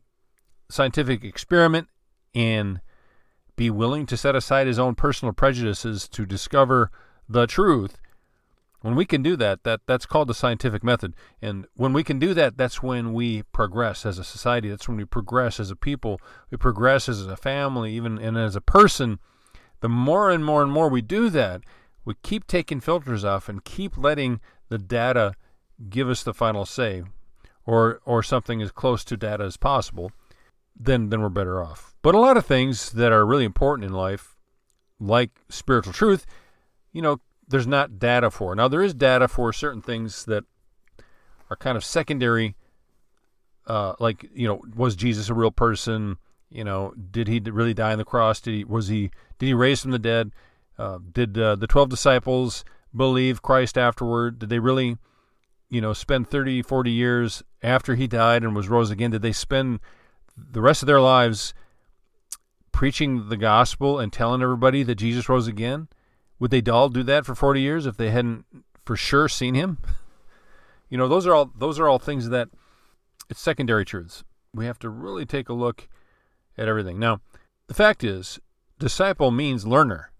scientific 0.69 1.23
experiment 1.23 1.87
and 2.35 2.81
be 3.55 3.69
willing 3.69 4.05
to 4.05 4.17
set 4.17 4.35
aside 4.35 4.67
his 4.67 4.79
own 4.79 4.95
personal 4.95 5.33
prejudices 5.33 6.07
to 6.07 6.25
discover 6.25 6.91
the 7.29 7.47
truth 7.47 7.97
when 8.81 8.95
we 8.95 9.05
can 9.05 9.21
do 9.21 9.35
that 9.35 9.63
that 9.63 9.81
that's 9.85 10.05
called 10.05 10.27
the 10.27 10.33
scientific 10.33 10.83
method. 10.83 11.13
And 11.41 11.67
when 11.75 11.93
we 11.93 12.03
can 12.03 12.17
do 12.17 12.33
that 12.33 12.57
that's 12.57 12.81
when 12.81 13.13
we 13.13 13.43
progress 13.43 14.05
as 14.05 14.17
a 14.17 14.23
society. 14.23 14.69
That's 14.69 14.87
when 14.87 14.97
we 14.97 15.05
progress 15.05 15.59
as 15.59 15.69
a 15.69 15.75
people. 15.75 16.19
We 16.49 16.57
progress 16.57 17.07
as 17.07 17.25
a 17.27 17.37
family 17.37 17.93
even 17.93 18.17
and 18.17 18.37
as 18.37 18.55
a 18.55 18.61
person. 18.61 19.19
The 19.81 19.89
more 19.89 20.29
and 20.29 20.43
more 20.43 20.63
and 20.63 20.71
more 20.71 20.89
we 20.89 21.01
do 21.01 21.29
that 21.29 21.61
we 22.05 22.15
keep 22.23 22.47
taking 22.47 22.79
filters 22.79 23.23
off 23.23 23.47
and 23.47 23.63
keep 23.63 23.97
letting 23.97 24.39
the 24.69 24.77
data 24.77 25.35
give 25.89 26.09
us 26.09 26.23
the 26.23 26.33
final 26.33 26.65
say 26.65 27.03
or 27.65 28.01
or 28.05 28.23
something 28.23 28.61
as 28.61 28.71
close 28.71 29.03
to 29.03 29.15
data 29.15 29.43
as 29.43 29.57
possible 29.57 30.11
then 30.79 31.09
then 31.09 31.21
we're 31.21 31.29
better 31.29 31.61
off. 31.61 31.93
But 32.01 32.15
a 32.15 32.19
lot 32.19 32.37
of 32.37 32.45
things 32.45 32.91
that 32.93 33.11
are 33.11 33.25
really 33.25 33.43
important 33.43 33.85
in 33.85 33.93
life, 33.93 34.37
like 34.99 35.31
spiritual 35.49 35.93
truth, 35.93 36.25
you 36.91 37.01
know, 37.01 37.19
there's 37.47 37.67
not 37.67 37.99
data 37.99 38.29
for. 38.29 38.55
Now 38.55 38.67
there 38.67 38.83
is 38.83 38.93
data 38.93 39.27
for 39.27 39.51
certain 39.51 39.81
things 39.81 40.25
that 40.25 40.43
are 41.49 41.55
kind 41.55 41.77
of 41.77 41.83
secondary. 41.83 42.55
Uh, 43.67 43.93
like 43.99 44.25
you 44.33 44.47
know, 44.47 44.61
was 44.75 44.95
Jesus 44.95 45.29
a 45.29 45.33
real 45.33 45.51
person? 45.51 46.17
You 46.49 46.63
know, 46.63 46.93
did 47.11 47.27
he 47.27 47.39
really 47.39 47.73
die 47.73 47.91
on 47.91 47.97
the 47.97 48.05
cross? 48.05 48.39
Did 48.39 48.53
he 48.53 48.63
was 48.63 48.87
he 48.87 49.11
did 49.37 49.47
he 49.47 49.53
raise 49.53 49.81
from 49.81 49.91
the 49.91 49.99
dead? 49.99 50.31
Uh, 50.77 50.99
did 51.11 51.37
uh, 51.37 51.55
the 51.55 51.67
12 51.67 51.89
disciples 51.89 52.63
believe 52.95 53.41
Christ 53.41 53.77
afterward? 53.77 54.39
Did 54.39 54.49
they 54.49 54.59
really, 54.59 54.97
you 55.69 55.81
know, 55.81 55.91
spend 55.91 56.29
30, 56.29 56.61
40 56.61 56.89
years 56.89 57.43
after 57.61 57.95
he 57.95 58.07
died 58.07 58.43
and 58.43 58.55
was 58.55 58.69
rose 58.69 58.89
again? 58.89 59.11
Did 59.11 59.21
they 59.21 59.33
spend 59.33 59.81
the 60.37 60.61
rest 60.61 60.81
of 60.81 60.87
their 60.87 61.01
lives 61.01 61.53
preaching 62.71 63.27
the 63.27 63.35
gospel 63.35 63.99
and 63.99 64.13
telling 64.13 64.41
everybody 64.41 64.83
that 64.83 64.95
Jesus 64.95 65.27
rose 65.27 65.47
again? 65.47 65.89
Would 66.39 66.51
they 66.51 66.61
all 66.71 66.89
do 66.89 67.03
that 67.03 67.25
for 67.25 67.35
40 67.35 67.61
years 67.61 67.85
if 67.85 67.97
they 67.97 68.11
hadn't 68.11 68.45
for 68.85 68.95
sure 68.95 69.27
seen 69.27 69.55
him? 69.55 69.77
you 70.89 70.97
know, 70.97 71.07
those 71.07 71.27
are 71.27 71.33
all 71.33 71.51
those 71.55 71.79
are 71.79 71.87
all 71.87 71.99
things 71.99 72.29
that 72.29 72.49
it's 73.29 73.39
secondary 73.39 73.85
truths. 73.85 74.23
We 74.53 74.65
have 74.65 74.79
to 74.79 74.89
really 74.89 75.25
take 75.25 75.49
a 75.49 75.53
look 75.53 75.87
at 76.57 76.67
everything. 76.67 76.99
Now, 76.99 77.21
the 77.67 77.73
fact 77.75 78.03
is, 78.03 78.39
disciple 78.79 79.29
means 79.31 79.67
learner. 79.67 80.11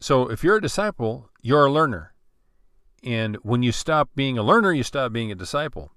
So 0.00 0.30
if 0.30 0.42
you're 0.42 0.56
a 0.56 0.62
disciple, 0.62 1.30
you're 1.42 1.66
a 1.66 1.72
learner. 1.72 2.14
And 3.02 3.36
when 3.42 3.62
you 3.62 3.72
stop 3.72 4.08
being 4.16 4.38
a 4.38 4.42
learner, 4.42 4.72
you 4.72 4.82
stop 4.82 5.12
being 5.12 5.30
a 5.30 5.34
disciple. 5.34 5.92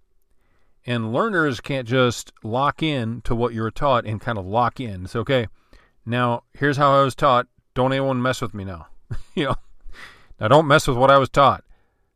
And 0.86 1.14
learners 1.14 1.62
can't 1.62 1.88
just 1.88 2.34
lock 2.44 2.84
in 2.84 3.22
to 3.22 3.36
what 3.36 3.54
you 3.54 3.62
were 3.62 3.72
taught 3.72 4.06
and 4.06 4.20
kind 4.20 4.38
of 4.38 4.46
lock 4.46 4.80
in. 4.80 5.06
It's 5.06 5.16
okay. 5.16 5.48
Now, 6.06 6.44
here's 6.54 6.78
how 6.78 7.00
I 7.00 7.04
was 7.04 7.16
taught. 7.16 7.48
Don't 7.78 7.94
anyone 7.94 8.20
mess 8.24 8.42
with 8.42 8.56
me 8.56 8.66
now. 8.66 8.88
you 9.36 9.46
know, 9.46 9.56
now 10.40 10.48
don't 10.48 10.68
mess 10.68 10.88
with 10.88 10.98
what 10.98 11.12
I 11.12 11.20
was 11.20 11.30
taught. 11.30 11.64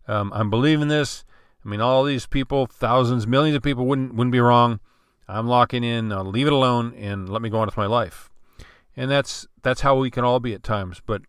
Um, 0.08 0.34
I'm 0.34 0.50
believing 0.50 0.88
this. 0.88 1.24
I 1.64 1.70
mean, 1.70 1.80
all 1.80 2.04
these 2.04 2.26
people, 2.26 2.66
thousands, 2.66 3.28
millions 3.28 3.56
of 3.56 3.62
people 3.62 3.86
wouldn't 3.86 4.16
wouldn't 4.16 4.32
be 4.32 4.40
wrong. 4.40 4.80
I'm 5.28 5.48
locking 5.48 5.84
in. 5.84 6.12
I'll 6.12 6.26
leave 6.26 6.48
it 6.48 6.54
alone 6.54 6.96
and 6.96 7.30
let 7.30 7.44
me 7.44 7.50
go 7.52 7.60
on 7.60 7.68
with 7.68 7.78
my 7.78 7.86
life. 7.86 8.28
And 8.98 9.12
that's 9.12 9.46
that's 9.62 9.82
how 9.82 9.96
we 10.00 10.10
can 10.10 10.24
all 10.24 10.40
be 10.40 10.56
at 10.56 10.64
times. 10.64 11.00
But 11.06 11.22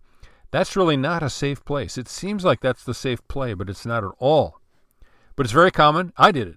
that's 0.50 0.76
really 0.76 0.96
not 0.96 1.22
a 1.22 1.28
safe 1.28 1.62
place. 1.66 1.98
It 1.98 2.08
seems 2.08 2.42
like 2.42 2.60
that's 2.60 2.84
the 2.84 2.94
safe 2.94 3.20
play, 3.28 3.52
but 3.52 3.68
it's 3.68 3.84
not 3.84 4.02
at 4.02 4.12
all. 4.18 4.62
But 5.36 5.44
it's 5.44 5.52
very 5.52 5.70
common. 5.70 6.14
I 6.16 6.32
did 6.32 6.48
it. 6.48 6.56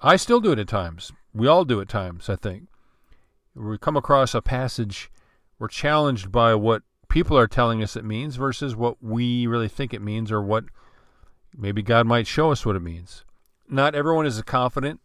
I 0.00 0.14
still 0.14 0.38
do 0.38 0.52
it 0.52 0.60
at 0.60 0.68
times. 0.68 1.10
We 1.34 1.48
all 1.48 1.64
do 1.64 1.80
at 1.80 1.88
times, 1.88 2.28
I 2.28 2.36
think. 2.36 2.68
We 3.56 3.76
come 3.76 3.96
across 3.96 4.36
a 4.36 4.40
passage, 4.40 5.10
we're 5.58 5.66
challenged 5.66 6.30
by 6.30 6.54
what 6.54 6.82
people 7.08 7.38
are 7.38 7.46
telling 7.46 7.82
us 7.82 7.96
it 7.96 8.04
means 8.04 8.36
versus 8.36 8.76
what 8.76 9.02
we 9.02 9.46
really 9.46 9.68
think 9.68 9.92
it 9.92 10.02
means 10.02 10.30
or 10.30 10.42
what 10.42 10.64
maybe 11.56 11.82
God 11.82 12.06
might 12.06 12.26
show 12.26 12.52
us 12.52 12.64
what 12.64 12.76
it 12.76 12.82
means. 12.82 13.24
Not 13.68 13.94
everyone 13.94 14.26
is 14.26 14.36
as 14.36 14.42
confident 14.42 15.00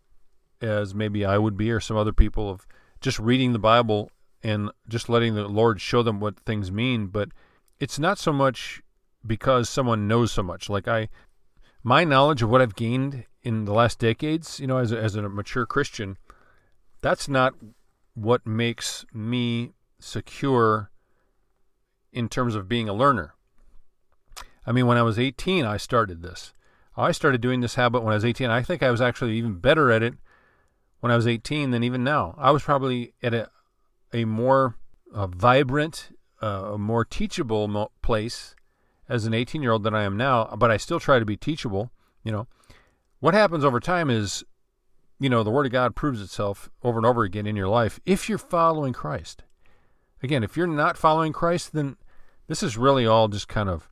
as 0.61 0.93
maybe 0.95 1.25
I 1.25 1.37
would 1.37 1.57
be 1.57 1.71
or 1.71 1.79
some 1.79 1.97
other 1.97 2.13
people 2.13 2.49
of 2.49 2.65
just 3.01 3.19
reading 3.19 3.53
the 3.53 3.59
Bible 3.59 4.11
and 4.41 4.71
just 4.87 5.09
letting 5.09 5.35
the 5.35 5.47
Lord 5.47 5.81
show 5.81 6.03
them 6.03 6.19
what 6.19 6.39
things 6.39 6.71
mean, 6.71 7.07
but 7.07 7.29
it's 7.79 7.99
not 7.99 8.17
so 8.17 8.31
much 8.31 8.81
because 9.25 9.69
someone 9.69 10.07
knows 10.07 10.31
so 10.31 10.43
much. 10.43 10.69
Like 10.69 10.87
I 10.87 11.09
my 11.83 12.03
knowledge 12.03 12.41
of 12.41 12.49
what 12.49 12.61
I've 12.61 12.75
gained 12.75 13.25
in 13.41 13.65
the 13.65 13.73
last 13.73 13.99
decades, 13.99 14.59
you 14.59 14.67
know, 14.67 14.77
as 14.77 14.91
a, 14.91 14.97
as 14.99 15.15
a 15.15 15.27
mature 15.27 15.65
Christian, 15.65 16.17
that's 17.01 17.27
not 17.27 17.53
what 18.13 18.47
makes 18.47 19.05
me 19.13 19.73
secure 19.99 20.89
in 22.13 22.29
terms 22.29 22.55
of 22.55 22.69
being 22.69 22.87
a 22.87 22.93
learner. 22.93 23.33
I 24.65 24.71
mean, 24.71 24.87
when 24.87 24.97
I 24.97 25.01
was 25.01 25.19
18, 25.19 25.65
I 25.65 25.77
started 25.77 26.21
this. 26.21 26.53
I 26.95 27.11
started 27.11 27.41
doing 27.41 27.61
this 27.61 27.75
habit 27.75 28.03
when 28.03 28.13
I 28.13 28.15
was 28.15 28.25
18. 28.25 28.49
I 28.49 28.61
think 28.61 28.83
I 28.83 28.91
was 28.91 29.01
actually 29.01 29.33
even 29.33 29.55
better 29.55 29.91
at 29.91 30.03
it 30.03 30.13
when 30.99 31.11
I 31.11 31.15
was 31.15 31.27
18 31.27 31.71
than 31.71 31.83
even 31.83 32.03
now. 32.03 32.35
I 32.37 32.51
was 32.51 32.63
probably 32.63 33.13
at 33.21 33.33
a, 33.33 33.49
a 34.13 34.25
more 34.25 34.77
uh, 35.13 35.27
vibrant, 35.27 36.09
uh, 36.41 36.73
a 36.73 36.77
more 36.77 37.03
teachable 37.03 37.67
mo- 37.67 37.91
place 38.01 38.55
as 39.09 39.25
an 39.25 39.33
18 39.33 39.61
year 39.61 39.71
old 39.71 39.83
than 39.83 39.95
I 39.95 40.03
am 40.03 40.15
now, 40.15 40.55
but 40.57 40.71
I 40.71 40.77
still 40.77 40.99
try 40.99 41.19
to 41.19 41.25
be 41.25 41.35
teachable. 41.35 41.91
You 42.23 42.31
know, 42.31 42.47
what 43.19 43.33
happens 43.33 43.65
over 43.65 43.79
time 43.79 44.09
is, 44.09 44.43
you 45.19 45.29
know, 45.29 45.43
the 45.43 45.51
Word 45.51 45.65
of 45.65 45.71
God 45.71 45.95
proves 45.95 46.21
itself 46.21 46.69
over 46.83 46.99
and 46.99 47.05
over 47.05 47.23
again 47.23 47.47
in 47.47 47.55
your 47.55 47.67
life 47.67 47.99
if 48.05 48.29
you're 48.29 48.37
following 48.37 48.93
Christ. 48.93 49.43
Again, 50.21 50.43
if 50.43 50.55
you're 50.55 50.67
not 50.67 50.97
following 50.97 51.33
Christ, 51.33 51.73
then 51.73 51.97
this 52.53 52.61
is 52.61 52.77
really 52.77 53.07
all 53.07 53.27
just 53.29 53.47
kind 53.47 53.67
of 53.67 53.89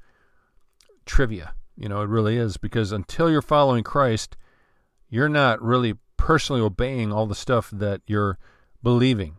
trivia. 1.07 1.55
You 1.75 1.89
know, 1.89 2.03
it 2.03 2.09
really 2.09 2.37
is 2.37 2.57
because 2.57 2.91
until 2.91 3.27
you're 3.27 3.41
following 3.41 3.83
Christ, 3.83 4.37
you're 5.09 5.29
not 5.29 5.59
really 5.63 5.95
personally 6.15 6.61
obeying 6.61 7.11
all 7.11 7.25
the 7.25 7.33
stuff 7.33 7.71
that 7.71 8.01
you're 8.05 8.37
believing. 8.83 9.37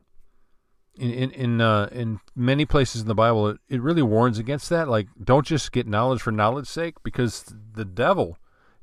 In 0.96 1.12
in 1.12 1.30
in, 1.30 1.60
uh, 1.60 1.88
in 1.92 2.18
many 2.34 2.64
places 2.64 3.02
in 3.02 3.06
the 3.06 3.14
Bible, 3.14 3.46
it, 3.46 3.58
it 3.68 3.80
really 3.80 4.02
warns 4.02 4.40
against 4.40 4.68
that. 4.70 4.88
Like, 4.88 5.06
don't 5.22 5.46
just 5.46 5.70
get 5.70 5.86
knowledge 5.86 6.20
for 6.20 6.32
knowledge's 6.32 6.70
sake, 6.70 6.96
because 7.04 7.44
the 7.74 7.84
devil, 7.84 8.38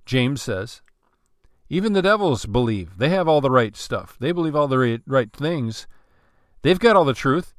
James 0.05 0.41
says, 0.41 0.81
even 1.67 1.91
the 1.91 2.01
devils 2.01 2.45
believe 2.45 2.97
they 2.97 3.09
have 3.09 3.27
all 3.27 3.41
the 3.41 3.51
right 3.51 3.75
stuff. 3.75 4.15
They 4.21 4.31
believe 4.31 4.55
all 4.55 4.69
the 4.69 4.79
right, 4.79 5.01
right 5.05 5.33
things. 5.33 5.85
They've 6.61 6.79
got 6.79 6.95
all 6.95 7.03
the 7.03 7.13
truth, 7.13 7.53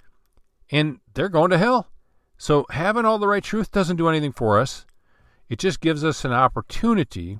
and 0.72 1.00
they're 1.12 1.28
going 1.28 1.50
to 1.50 1.58
hell. 1.58 1.88
So 2.40 2.64
having 2.70 3.04
all 3.04 3.18
the 3.18 3.28
right 3.28 3.44
truth 3.44 3.70
doesn't 3.70 3.98
do 3.98 4.08
anything 4.08 4.32
for 4.32 4.58
us. 4.58 4.86
It 5.50 5.58
just 5.58 5.78
gives 5.78 6.02
us 6.02 6.24
an 6.24 6.32
opportunity 6.32 7.38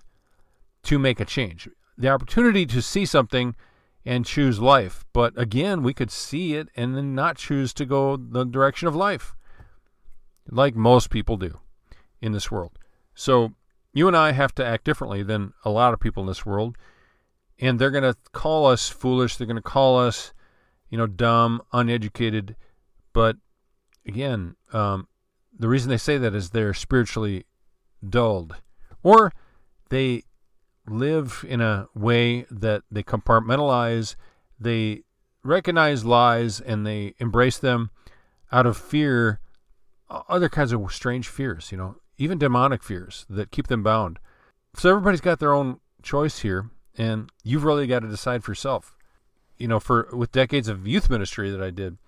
to 0.82 0.98
make 0.98 1.18
a 1.20 1.24
change. 1.24 1.70
The 1.96 2.10
opportunity 2.10 2.66
to 2.66 2.82
see 2.82 3.06
something 3.06 3.56
and 4.04 4.26
choose 4.26 4.60
life. 4.60 5.06
But 5.14 5.32
again, 5.40 5.82
we 5.82 5.94
could 5.94 6.10
see 6.10 6.54
it 6.54 6.68
and 6.76 6.94
then 6.94 7.14
not 7.14 7.38
choose 7.38 7.72
to 7.74 7.86
go 7.86 8.18
the 8.18 8.44
direction 8.44 8.88
of 8.88 8.94
life, 8.94 9.34
like 10.50 10.76
most 10.76 11.08
people 11.08 11.38
do 11.38 11.58
in 12.20 12.32
this 12.32 12.50
world. 12.50 12.72
So 13.14 13.54
you 13.94 14.06
and 14.06 14.14
I 14.14 14.32
have 14.32 14.54
to 14.56 14.66
act 14.66 14.84
differently 14.84 15.22
than 15.22 15.54
a 15.64 15.70
lot 15.70 15.94
of 15.94 16.00
people 16.00 16.24
in 16.24 16.26
this 16.26 16.44
world. 16.44 16.76
And 17.58 17.78
they're 17.78 17.90
going 17.90 18.04
to 18.04 18.16
call 18.32 18.66
us 18.66 18.90
foolish. 18.90 19.36
They're 19.36 19.46
going 19.46 19.56
to 19.56 19.62
call 19.62 19.98
us, 19.98 20.34
you 20.90 20.98
know, 20.98 21.06
dumb, 21.06 21.62
uneducated. 21.72 22.54
But 23.14 23.36
again, 24.06 24.56
um, 24.72 25.08
the 25.56 25.68
reason 25.68 25.90
they 25.90 25.96
say 25.96 26.18
that 26.18 26.34
is 26.34 26.50
they're 26.50 26.74
spiritually 26.74 27.44
dulled, 28.06 28.56
or 29.02 29.32
they 29.90 30.24
live 30.88 31.44
in 31.48 31.60
a 31.60 31.88
way 31.94 32.46
that 32.50 32.82
they 32.90 33.02
compartmentalize, 33.02 34.16
they 34.58 35.02
recognize 35.42 36.04
lies, 36.04 36.60
and 36.60 36.86
they 36.86 37.14
embrace 37.18 37.58
them 37.58 37.90
out 38.52 38.66
of 38.66 38.76
fear, 38.76 39.40
other 40.08 40.48
kinds 40.48 40.72
of 40.72 40.92
strange 40.92 41.28
fears, 41.28 41.70
you 41.70 41.78
know, 41.78 41.96
even 42.18 42.38
demonic 42.38 42.82
fears 42.82 43.26
that 43.30 43.50
keep 43.50 43.68
them 43.68 43.82
bound. 43.82 44.18
So 44.74 44.90
everybody's 44.90 45.20
got 45.20 45.38
their 45.38 45.54
own 45.54 45.80
choice 46.02 46.40
here, 46.40 46.70
and 46.96 47.30
you've 47.42 47.64
really 47.64 47.86
got 47.86 48.00
to 48.00 48.08
decide 48.08 48.44
for 48.44 48.50
yourself. 48.50 48.96
You 49.58 49.68
know, 49.68 49.80
for 49.80 50.08
with 50.12 50.32
decades 50.32 50.68
of 50.68 50.86
youth 50.86 51.10
ministry 51.10 51.50
that 51.50 51.62
I 51.62 51.70
did, 51.70 51.98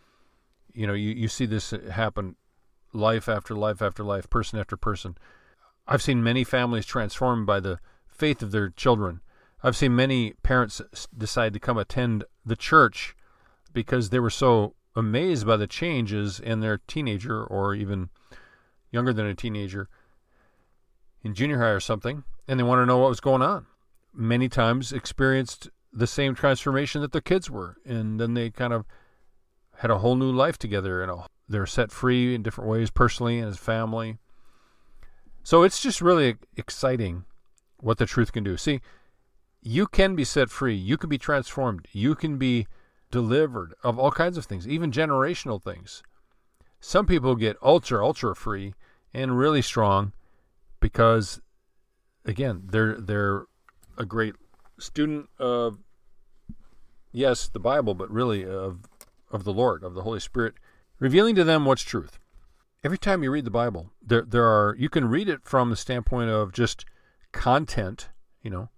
you 0.74 0.86
know, 0.86 0.94
you, 0.94 1.10
you 1.10 1.28
see 1.28 1.46
this 1.46 1.72
happen 1.90 2.36
life 2.92 3.28
after 3.28 3.54
life 3.54 3.82
after 3.82 4.02
life, 4.02 4.28
person 4.28 4.58
after 4.58 4.76
person. 4.76 5.16
I've 5.86 6.02
seen 6.02 6.22
many 6.22 6.44
families 6.44 6.86
transformed 6.86 7.46
by 7.46 7.60
the 7.60 7.78
faith 8.06 8.42
of 8.42 8.50
their 8.52 8.70
children. 8.70 9.20
I've 9.62 9.76
seen 9.76 9.94
many 9.94 10.34
parents 10.42 10.80
decide 11.16 11.52
to 11.54 11.60
come 11.60 11.78
attend 11.78 12.24
the 12.44 12.56
church 12.56 13.16
because 13.72 14.10
they 14.10 14.18
were 14.18 14.30
so 14.30 14.74
amazed 14.94 15.46
by 15.46 15.56
the 15.56 15.66
changes 15.66 16.38
in 16.38 16.60
their 16.60 16.78
teenager 16.86 17.42
or 17.42 17.74
even 17.74 18.10
younger 18.90 19.12
than 19.12 19.26
a 19.26 19.34
teenager 19.34 19.88
in 21.22 21.34
junior 21.34 21.58
high 21.58 21.70
or 21.70 21.80
something, 21.80 22.24
and 22.46 22.58
they 22.58 22.64
want 22.64 22.80
to 22.80 22.86
know 22.86 22.98
what 22.98 23.08
was 23.08 23.20
going 23.20 23.42
on. 23.42 23.66
Many 24.12 24.48
times 24.48 24.92
experienced 24.92 25.70
the 25.92 26.06
same 26.06 26.34
transformation 26.34 27.00
that 27.00 27.12
their 27.12 27.20
kids 27.20 27.50
were, 27.50 27.76
and 27.86 28.20
then 28.20 28.34
they 28.34 28.50
kind 28.50 28.72
of 28.72 28.84
had 29.82 29.90
a 29.90 29.98
whole 29.98 30.14
new 30.14 30.30
life 30.30 30.56
together, 30.58 31.02
and 31.02 31.10
they're 31.48 31.66
set 31.66 31.90
free 31.90 32.36
in 32.36 32.42
different 32.44 32.70
ways, 32.70 32.88
personally 32.88 33.40
and 33.40 33.48
as 33.48 33.56
a 33.56 33.58
family. 33.58 34.16
So 35.42 35.64
it's 35.64 35.82
just 35.82 36.00
really 36.00 36.36
exciting 36.56 37.24
what 37.80 37.98
the 37.98 38.06
truth 38.06 38.30
can 38.30 38.44
do. 38.44 38.56
See, 38.56 38.80
you 39.60 39.88
can 39.88 40.14
be 40.14 40.22
set 40.22 40.50
free, 40.50 40.76
you 40.76 40.96
can 40.96 41.10
be 41.10 41.18
transformed, 41.18 41.88
you 41.90 42.14
can 42.14 42.38
be 42.38 42.68
delivered 43.10 43.74
of 43.82 43.98
all 43.98 44.12
kinds 44.12 44.38
of 44.38 44.44
things, 44.44 44.68
even 44.68 44.92
generational 44.92 45.60
things. 45.60 46.04
Some 46.78 47.04
people 47.04 47.34
get 47.34 47.56
ultra, 47.60 48.06
ultra 48.06 48.36
free 48.36 48.74
and 49.12 49.36
really 49.36 49.62
strong 49.62 50.12
because, 50.78 51.40
again, 52.24 52.62
they're 52.66 53.00
they're 53.00 53.46
a 53.98 54.04
great 54.04 54.36
student 54.78 55.28
of 55.40 55.78
yes, 57.10 57.48
the 57.48 57.58
Bible, 57.58 57.94
but 57.94 58.08
really 58.12 58.46
of 58.46 58.78
of 59.32 59.44
the 59.44 59.52
Lord, 59.52 59.82
of 59.82 59.94
the 59.94 60.02
Holy 60.02 60.20
Spirit, 60.20 60.54
revealing 60.98 61.34
to 61.34 61.44
them 61.44 61.64
what's 61.64 61.82
truth. 61.82 62.18
Every 62.84 62.98
time 62.98 63.22
you 63.22 63.30
read 63.30 63.44
the 63.44 63.50
Bible, 63.50 63.90
there 64.04 64.22
there 64.22 64.44
are 64.44 64.76
you 64.78 64.88
can 64.88 65.08
read 65.08 65.28
it 65.28 65.40
from 65.44 65.70
the 65.70 65.76
standpoint 65.76 66.30
of 66.30 66.52
just 66.52 66.84
content, 67.32 68.10
you 68.42 68.50
know, 68.50 68.68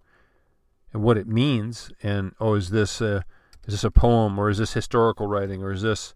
and 0.93 1.03
what 1.03 1.19
it 1.19 1.27
means, 1.27 1.91
and 2.03 2.35
oh, 2.39 2.55
is 2.55 2.71
this 2.71 3.01
a, 3.01 3.25
is 3.67 3.75
this 3.75 3.85
a 3.85 3.91
poem, 3.91 4.39
or 4.39 4.49
is 4.49 4.59
this 4.59 4.75
historical 4.75 5.27
writing, 5.27 5.63
or 5.63 5.73
is 5.73 5.83
this 5.83 6.15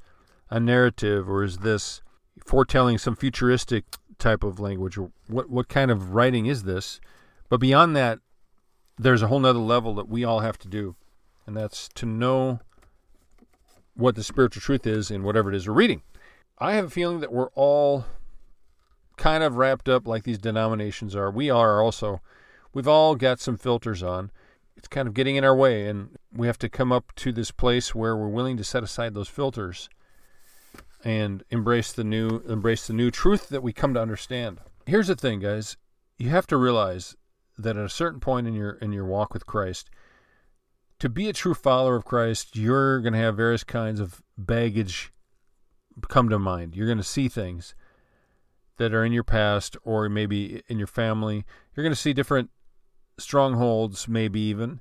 a 0.50 0.60
narrative, 0.60 1.28
or 1.28 1.42
is 1.42 1.58
this 1.58 2.00
foretelling 2.44 2.98
some 2.98 3.16
futuristic 3.16 3.84
type 4.18 4.42
of 4.42 4.58
language 4.58 4.98
or 4.98 5.10
what 5.28 5.48
what 5.48 5.68
kind 5.68 5.90
of 5.90 6.14
writing 6.14 6.46
is 6.46 6.62
this? 6.62 7.00
But 7.48 7.60
beyond 7.60 7.96
that, 7.96 8.18
there's 8.98 9.22
a 9.22 9.28
whole 9.28 9.40
nother 9.40 9.58
level 9.58 9.94
that 9.94 10.08
we 10.08 10.24
all 10.24 10.40
have 10.40 10.58
to 10.58 10.68
do, 10.68 10.96
and 11.46 11.56
that's 11.56 11.88
to 11.94 12.06
know 12.06 12.60
what 13.98 14.14
the 14.14 14.22
spiritual 14.22 14.60
truth 14.60 14.86
is 14.86 15.10
in 15.10 15.24
whatever 15.24 15.50
it 15.50 15.56
is 15.56 15.66
we're 15.66 15.74
reading. 15.74 16.02
I 16.58 16.74
have 16.74 16.86
a 16.86 16.90
feeling 16.90 17.18
that 17.20 17.32
we're 17.32 17.50
all 17.54 18.06
kind 19.16 19.42
of 19.42 19.56
wrapped 19.56 19.88
up 19.88 20.06
like 20.06 20.22
these 20.22 20.38
denominations 20.38 21.16
are. 21.16 21.30
We 21.30 21.50
are 21.50 21.82
also. 21.82 22.22
We've 22.72 22.88
all 22.88 23.16
got 23.16 23.40
some 23.40 23.56
filters 23.56 24.02
on. 24.02 24.30
It's 24.76 24.88
kind 24.88 25.08
of 25.08 25.14
getting 25.14 25.34
in 25.34 25.44
our 25.44 25.56
way, 25.56 25.88
and 25.88 26.16
we 26.32 26.46
have 26.46 26.58
to 26.58 26.68
come 26.68 26.92
up 26.92 27.12
to 27.16 27.32
this 27.32 27.50
place 27.50 27.94
where 27.94 28.16
we're 28.16 28.28
willing 28.28 28.56
to 28.58 28.64
set 28.64 28.84
aside 28.84 29.14
those 29.14 29.28
filters 29.28 29.88
and 31.04 31.42
embrace 31.50 31.92
the 31.92 32.04
new 32.04 32.40
embrace 32.48 32.86
the 32.86 32.92
new 32.92 33.10
truth 33.10 33.48
that 33.48 33.62
we 33.62 33.72
come 33.72 33.94
to 33.94 34.00
understand. 34.00 34.60
Here's 34.86 35.08
the 35.08 35.16
thing, 35.16 35.40
guys. 35.40 35.76
You 36.18 36.30
have 36.30 36.46
to 36.48 36.56
realize 36.56 37.16
that 37.56 37.76
at 37.76 37.84
a 37.84 37.88
certain 37.88 38.20
point 38.20 38.46
in 38.46 38.54
your 38.54 38.72
in 38.72 38.92
your 38.92 39.06
walk 39.06 39.34
with 39.34 39.46
Christ, 39.46 39.90
to 40.98 41.08
be 41.08 41.28
a 41.28 41.32
true 41.32 41.54
follower 41.54 41.96
of 41.96 42.04
Christ, 42.04 42.56
you're 42.56 43.00
going 43.00 43.12
to 43.12 43.18
have 43.18 43.36
various 43.36 43.64
kinds 43.64 44.00
of 44.00 44.22
baggage 44.36 45.12
come 46.08 46.28
to 46.28 46.38
mind. 46.38 46.74
You're 46.74 46.86
going 46.86 46.98
to 46.98 47.04
see 47.04 47.28
things 47.28 47.74
that 48.78 48.94
are 48.94 49.04
in 49.04 49.12
your 49.12 49.24
past 49.24 49.76
or 49.84 50.08
maybe 50.08 50.62
in 50.68 50.78
your 50.78 50.86
family. 50.86 51.44
You're 51.74 51.84
going 51.84 51.94
to 51.94 52.00
see 52.00 52.12
different 52.12 52.50
strongholds, 53.18 54.08
maybe 54.08 54.40
even. 54.40 54.80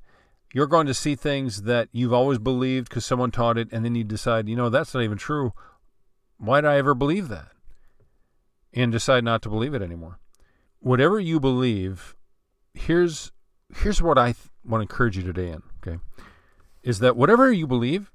You're 0.53 0.67
going 0.67 0.87
to 0.87 0.93
see 0.93 1.15
things 1.15 1.63
that 1.63 1.89
you've 1.91 2.13
always 2.13 2.39
believed 2.39 2.89
because 2.89 3.05
someone 3.05 3.31
taught 3.31 3.57
it, 3.57 3.69
and 3.71 3.83
then 3.83 3.95
you 3.95 4.03
decide, 4.03 4.47
you 4.47 4.55
know, 4.55 4.69
that's 4.69 4.93
not 4.93 5.03
even 5.03 5.17
true. 5.17 5.53
Why 6.37 6.61
did 6.61 6.69
I 6.69 6.77
ever 6.77 6.93
believe 6.93 7.27
that? 7.29 7.51
And 8.73 8.91
decide 8.91 9.23
not 9.23 9.41
to 9.41 9.49
believe 9.49 9.73
it 9.73 9.81
anymore. 9.81 10.19
Whatever 10.79 11.19
you 11.19 11.39
believe, 11.39 12.15
here's 12.73 13.31
here's 13.75 14.01
what 14.01 14.17
I 14.17 14.35
want 14.67 14.81
to 14.81 14.93
encourage 14.93 15.17
you 15.17 15.23
today 15.23 15.49
in, 15.49 15.63
okay? 15.81 15.99
Is 16.83 16.99
that 16.99 17.15
whatever 17.15 17.51
you 17.51 17.67
believe, 17.67 18.11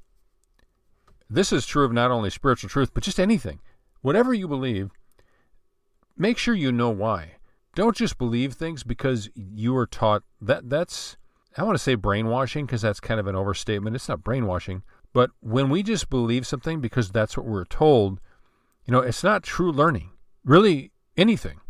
this 1.28 1.52
is 1.52 1.66
true 1.66 1.84
of 1.84 1.92
not 1.92 2.10
only 2.10 2.30
spiritual 2.30 2.70
truth, 2.70 2.92
but 2.92 3.02
just 3.02 3.18
anything. 3.18 3.60
Whatever 4.02 4.34
you 4.34 4.48
believe, 4.48 4.90
make 6.16 6.38
sure 6.38 6.54
you 6.54 6.72
know 6.72 6.90
why. 6.90 7.36
Don't 7.74 7.96
just 7.96 8.18
believe 8.18 8.52
things 8.52 8.82
because 8.82 9.30
you 9.34 9.72
were 9.72 9.86
taught 9.86 10.22
that 10.40 10.68
that's 10.68 11.16
I 11.56 11.64
want 11.64 11.74
to 11.74 11.82
say 11.82 11.94
brainwashing 11.94 12.66
because 12.66 12.82
that's 12.82 13.00
kind 13.00 13.20
of 13.20 13.26
an 13.26 13.36
overstatement. 13.36 13.94
It's 13.94 14.08
not 14.08 14.24
brainwashing, 14.24 14.82
but 15.12 15.30
when 15.40 15.68
we 15.68 15.82
just 15.82 16.08
believe 16.08 16.46
something 16.46 16.80
because 16.80 17.10
that's 17.10 17.36
what 17.36 17.46
we're 17.46 17.64
told, 17.64 18.20
you 18.86 18.92
know, 18.92 19.00
it's 19.00 19.22
not 19.22 19.42
true 19.42 19.70
learning. 19.70 20.10
Really 20.44 20.92
anything. 21.16 21.60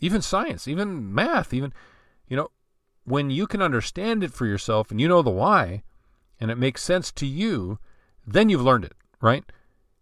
Even 0.00 0.20
science, 0.20 0.68
even 0.68 1.14
math, 1.14 1.54
even 1.54 1.72
you 2.28 2.36
know, 2.36 2.50
when 3.04 3.30
you 3.30 3.46
can 3.46 3.62
understand 3.62 4.22
it 4.22 4.32
for 4.32 4.46
yourself 4.46 4.90
and 4.90 5.00
you 5.00 5.08
know 5.08 5.22
the 5.22 5.30
why 5.30 5.82
and 6.40 6.50
it 6.50 6.58
makes 6.58 6.82
sense 6.82 7.10
to 7.12 7.26
you, 7.26 7.78
then 8.26 8.48
you've 8.48 8.62
learned 8.62 8.84
it, 8.84 8.94
right? 9.20 9.44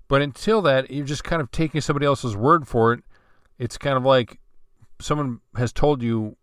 But 0.09 0.23
until 0.23 0.61
that, 0.63 0.91
you're 0.91 1.07
just 1.07 1.25
kind 1.25 1.41
of 1.41 1.51
taking 1.51 1.81
somebody 1.81 2.07
else's 2.07 2.37
word 2.37 2.67
for 2.67 2.93
it. 2.93 3.05
It's 3.59 3.79
kind 3.79 3.97
of 3.97 4.05
like 4.05 4.39
someone 5.01 5.41
has 5.57 5.73
told 5.73 6.03
you 6.03 6.37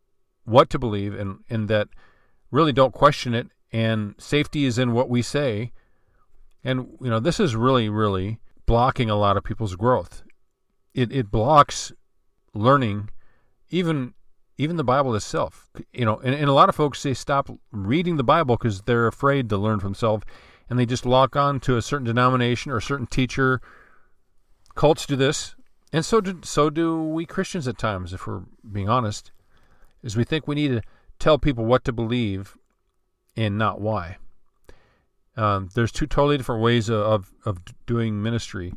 what 0.46 0.70
to 0.70 0.80
believe 0.80 1.14
and, 1.14 1.40
and 1.50 1.68
that 1.68 1.90
really 2.52 2.72
don't 2.72 2.94
question 2.94 3.34
it 3.34 3.50
and 3.72 4.16
safety 4.18 4.66
is 4.66 4.78
in 4.78 4.94
what 4.94 5.10
we 5.10 5.22
say. 5.22 5.74
And 6.64 6.98
you 7.02 7.10
know, 7.10 7.20
this 7.20 7.40
is 7.40 7.56
really, 7.56 7.90
really 7.90 8.40
blocking 8.66 9.10
a 9.10 9.16
lot 9.16 9.38
of 9.38 9.44
people's 9.44 9.76
growth. 9.76 10.24
It 10.94 11.12
it 11.12 11.32
blocks 11.32 11.92
learning 12.54 13.10
even 13.70 14.14
even 14.58 14.76
the 14.76 14.84
Bible 14.84 15.16
itself. 15.16 15.70
You 15.94 16.06
know, 16.06 16.18
and, 16.18 16.34
and 16.34 16.50
a 16.50 16.54
lot 16.54 16.70
of 16.70 16.76
folks 16.76 17.04
they 17.04 17.14
stop 17.14 17.50
reading 17.72 18.18
the 18.18 18.24
Bible 18.24 18.58
because 18.58 18.82
they're 18.82 19.08
afraid 19.08 19.50
to 19.50 19.58
learn 19.58 19.80
for 19.80 19.86
themselves, 19.86 20.26
and 20.70 20.78
they 20.78 20.86
just 20.86 21.06
lock 21.06 21.36
on 21.36 21.60
to 21.62 21.78
a 21.78 21.82
certain 21.82 22.06
denomination 22.06 22.72
or 22.72 22.78
a 22.78 22.82
certain 22.82 23.08
teacher. 23.08 23.62
Cults 24.76 25.06
do 25.06 25.16
this, 25.16 25.56
and 25.94 26.04
so 26.04 26.22
do 26.22 26.40
so 26.44 26.70
do 26.70 27.02
we 27.02 27.26
Christians 27.26 27.68
at 27.68 27.78
times, 27.78 28.14
if 28.14 28.28
we're 28.28 28.44
being 28.70 28.90
honest. 28.90 29.32
Is 30.04 30.16
we 30.16 30.24
think 30.24 30.48
we 30.48 30.56
need 30.56 30.70
to 30.70 30.82
tell 31.20 31.38
people 31.40 31.66
what 31.66 31.84
to 31.86 31.92
believe 31.92 32.58
and 33.36 33.58
not 33.58 33.82
why. 33.82 34.18
Um, 35.36 35.70
there's 35.76 35.92
two 35.92 36.08
totally 36.08 36.38
different 36.38 36.62
ways 36.62 36.90
of 36.90 37.32
of 37.46 37.60
doing 37.86 38.22
ministry, 38.22 38.74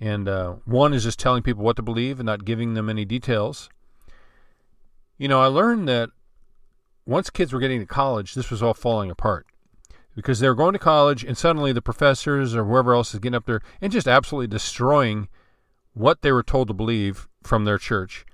and 0.00 0.28
uh, 0.28 0.56
one 0.64 0.94
is 0.94 1.04
just 1.04 1.18
telling 1.18 1.42
people 1.42 1.64
what 1.64 1.76
to 1.76 1.82
believe 1.82 2.20
and 2.20 2.26
not 2.26 2.44
giving 2.44 2.74
them 2.74 2.88
any 2.88 3.04
details 3.04 3.68
you 5.18 5.28
know, 5.28 5.40
I 5.40 5.46
learned 5.46 5.88
that 5.88 6.10
once 7.06 7.30
kids 7.30 7.52
were 7.52 7.60
getting 7.60 7.80
to 7.80 7.86
college, 7.86 8.34
this 8.34 8.50
was 8.50 8.62
all 8.62 8.74
falling 8.74 9.10
apart 9.10 9.46
because 10.14 10.40
they 10.40 10.48
were 10.48 10.54
going 10.54 10.72
to 10.72 10.78
college 10.78 11.24
and 11.24 11.36
suddenly 11.36 11.72
the 11.72 11.82
professors 11.82 12.54
or 12.54 12.64
whoever 12.64 12.94
else 12.94 13.14
is 13.14 13.20
getting 13.20 13.36
up 13.36 13.46
there 13.46 13.60
and 13.80 13.92
just 13.92 14.08
absolutely 14.08 14.46
destroying 14.46 15.28
what 15.94 16.22
they 16.22 16.32
were 16.32 16.42
told 16.42 16.68
to 16.68 16.74
believe 16.74 17.28
from 17.42 17.64
their 17.64 17.78
church. 17.78 18.24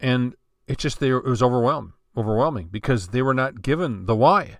And 0.00 0.34
it 0.66 0.78
just 0.78 1.00
they, 1.00 1.10
it 1.10 1.24
was 1.24 1.42
overwhelmed, 1.42 1.92
overwhelming 2.16 2.68
because 2.70 3.08
they 3.08 3.22
were 3.22 3.34
not 3.34 3.62
given 3.62 4.06
the 4.06 4.16
why. 4.16 4.58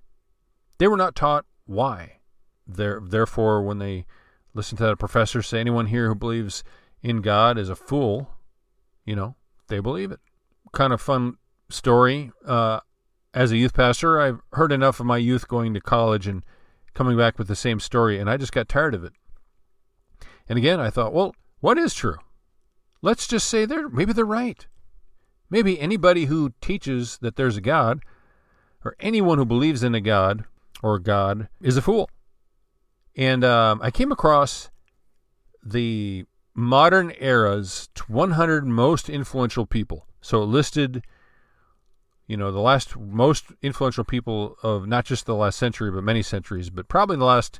They 0.78 0.88
were 0.88 0.96
not 0.96 1.14
taught 1.14 1.44
why. 1.66 2.18
There, 2.66 3.00
therefore, 3.02 3.62
when 3.62 3.78
they 3.78 4.06
listen 4.54 4.76
to 4.78 4.84
that 4.84 4.98
professor 4.98 5.42
say, 5.42 5.60
anyone 5.60 5.86
here 5.86 6.08
who 6.08 6.14
believes 6.14 6.62
in 7.02 7.22
God 7.22 7.58
is 7.58 7.68
a 7.68 7.76
fool, 7.76 8.30
you 9.04 9.16
know, 9.16 9.36
they 9.68 9.80
believe 9.80 10.10
it. 10.10 10.20
Kind 10.72 10.92
of 10.92 11.00
fun 11.00 11.38
story. 11.70 12.32
Uh, 12.44 12.80
as 13.34 13.52
a 13.52 13.56
youth 13.56 13.74
pastor, 13.74 14.20
I've 14.20 14.40
heard 14.52 14.72
enough 14.72 15.00
of 15.00 15.06
my 15.06 15.18
youth 15.18 15.48
going 15.48 15.74
to 15.74 15.80
college 15.80 16.26
and 16.26 16.44
coming 16.94 17.16
back 17.16 17.38
with 17.38 17.48
the 17.48 17.56
same 17.56 17.80
story, 17.80 18.18
and 18.18 18.28
I 18.28 18.36
just 18.36 18.52
got 18.52 18.68
tired 18.68 18.94
of 18.94 19.04
it. 19.04 19.12
And 20.48 20.58
again, 20.58 20.80
I 20.80 20.90
thought, 20.90 21.12
well, 21.12 21.34
what 21.60 21.78
is 21.78 21.94
true? 21.94 22.16
Let's 23.02 23.26
just 23.26 23.48
say 23.48 23.64
they're 23.64 23.88
maybe 23.88 24.12
they're 24.12 24.24
right. 24.24 24.66
Maybe 25.50 25.78
anybody 25.78 26.26
who 26.26 26.52
teaches 26.60 27.18
that 27.18 27.36
there's 27.36 27.56
a 27.56 27.60
God, 27.60 28.02
or 28.84 28.96
anyone 29.00 29.38
who 29.38 29.44
believes 29.44 29.82
in 29.82 29.94
a 29.94 30.00
God 30.00 30.44
or 30.82 30.98
God, 30.98 31.48
is 31.60 31.76
a 31.76 31.82
fool. 31.82 32.10
And 33.16 33.44
um, 33.44 33.80
I 33.82 33.90
came 33.90 34.12
across 34.12 34.70
the 35.62 36.24
modern 36.54 37.12
era's 37.18 37.88
100 38.08 38.66
most 38.66 39.08
influential 39.08 39.66
people. 39.66 40.06
So 40.20 40.42
it 40.42 40.46
listed 40.46 41.04
you 42.28 42.36
know, 42.36 42.52
the 42.52 42.60
last 42.60 42.96
most 42.96 43.46
influential 43.62 44.04
people 44.04 44.56
of 44.62 44.86
not 44.86 45.06
just 45.06 45.26
the 45.26 45.34
last 45.34 45.58
century, 45.58 45.90
but 45.90 46.04
many 46.04 46.22
centuries, 46.22 46.70
but 46.70 46.86
probably 46.86 47.16
the 47.16 47.24
last, 47.24 47.58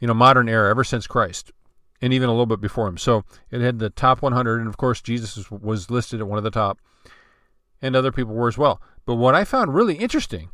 you 0.00 0.08
know, 0.08 0.12
modern 0.12 0.48
era 0.48 0.68
ever 0.68 0.84
since 0.84 1.06
Christ, 1.06 1.52
and 2.02 2.12
even 2.12 2.28
a 2.28 2.32
little 2.32 2.46
bit 2.46 2.60
before 2.60 2.88
him. 2.88 2.98
So 2.98 3.24
it 3.50 3.60
had 3.60 3.78
the 3.78 3.88
top 3.88 4.20
100, 4.20 4.58
and 4.58 4.68
of 4.68 4.76
course 4.76 5.00
Jesus 5.00 5.50
was 5.50 5.88
listed 5.88 6.20
at 6.20 6.26
one 6.26 6.36
of 6.36 6.44
the 6.44 6.50
top, 6.50 6.80
and 7.80 7.94
other 7.94 8.12
people 8.12 8.34
were 8.34 8.48
as 8.48 8.58
well. 8.58 8.82
But 9.06 9.14
what 9.14 9.36
I 9.36 9.44
found 9.44 9.72
really 9.72 9.94
interesting 9.94 10.50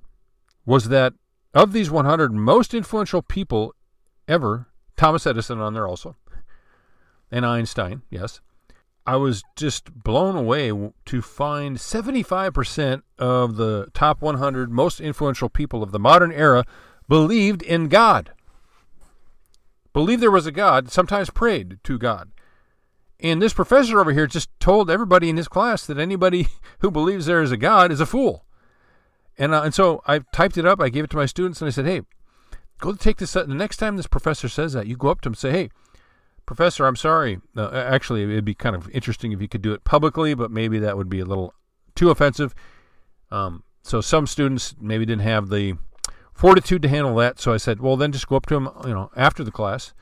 was 0.66 0.90
that 0.90 1.14
of 1.54 1.72
these 1.72 1.90
100 1.90 2.32
most 2.32 2.74
influential 2.74 3.22
people 3.22 3.74
ever, 4.28 4.68
Thomas 4.96 5.26
Edison 5.26 5.58
on 5.58 5.72
there 5.72 5.88
also, 5.88 6.16
and 7.30 7.46
Einstein, 7.46 8.02
yes, 8.10 8.42
I 9.06 9.16
was 9.16 9.42
just 9.56 9.92
blown 9.92 10.36
away 10.36 10.68
to 11.06 11.22
find 11.22 11.76
75% 11.76 13.02
of 13.18 13.56
the 13.56 13.88
top 13.94 14.22
100 14.22 14.70
most 14.70 15.00
influential 15.00 15.48
people 15.48 15.82
of 15.82 15.90
the 15.90 15.98
modern 15.98 16.30
era 16.30 16.64
believed 17.08 17.62
in 17.62 17.88
God. 17.88 18.32
Believed 19.92 20.22
there 20.22 20.30
was 20.30 20.46
a 20.46 20.52
God, 20.52 20.90
sometimes 20.90 21.30
prayed 21.30 21.78
to 21.84 21.98
God. 21.98 22.30
And 23.18 23.40
this 23.40 23.52
professor 23.52 24.00
over 24.00 24.12
here 24.12 24.26
just 24.26 24.48
told 24.58 24.90
everybody 24.90 25.28
in 25.28 25.36
his 25.36 25.48
class 25.48 25.86
that 25.86 25.98
anybody 25.98 26.48
who 26.78 26.90
believes 26.90 27.26
there 27.26 27.42
is 27.42 27.52
a 27.52 27.56
God 27.56 27.92
is 27.92 28.00
a 28.00 28.06
fool. 28.06 28.44
And, 29.38 29.54
uh, 29.54 29.62
and 29.62 29.74
so 29.74 30.02
I 30.06 30.20
typed 30.32 30.56
it 30.56 30.66
up, 30.66 30.80
I 30.80 30.88
gave 30.88 31.04
it 31.04 31.10
to 31.10 31.16
my 31.16 31.26
students, 31.26 31.60
and 31.60 31.68
I 31.68 31.70
said, 31.70 31.86
hey, 31.86 32.02
go 32.78 32.94
take 32.94 33.18
this. 33.18 33.32
The 33.32 33.46
next 33.46 33.78
time 33.78 33.96
this 33.96 34.06
professor 34.06 34.48
says 34.48 34.72
that, 34.74 34.86
you 34.86 34.96
go 34.96 35.08
up 35.08 35.20
to 35.22 35.28
him 35.28 35.32
and 35.32 35.38
say, 35.38 35.50
hey, 35.50 35.70
Professor, 36.46 36.86
I'm 36.86 36.96
sorry. 36.96 37.40
Uh, 37.56 37.70
actually, 37.70 38.24
it'd 38.24 38.44
be 38.44 38.54
kind 38.54 38.74
of 38.74 38.88
interesting 38.90 39.32
if 39.32 39.40
you 39.40 39.48
could 39.48 39.62
do 39.62 39.72
it 39.72 39.84
publicly, 39.84 40.34
but 40.34 40.50
maybe 40.50 40.78
that 40.80 40.96
would 40.96 41.08
be 41.08 41.20
a 41.20 41.24
little 41.24 41.54
too 41.94 42.10
offensive. 42.10 42.54
Um, 43.30 43.62
so 43.82 44.00
some 44.00 44.26
students 44.26 44.74
maybe 44.80 45.06
didn't 45.06 45.22
have 45.22 45.48
the 45.48 45.74
fortitude 46.34 46.82
to 46.82 46.88
handle 46.88 47.14
that. 47.16 47.38
So 47.40 47.52
I 47.52 47.56
said, 47.56 47.80
well, 47.80 47.96
then 47.96 48.12
just 48.12 48.28
go 48.28 48.36
up 48.36 48.46
to 48.46 48.54
them, 48.54 48.68
you 48.84 48.92
know, 48.92 49.10
after 49.16 49.44
the 49.44 49.50
class, 49.50 49.94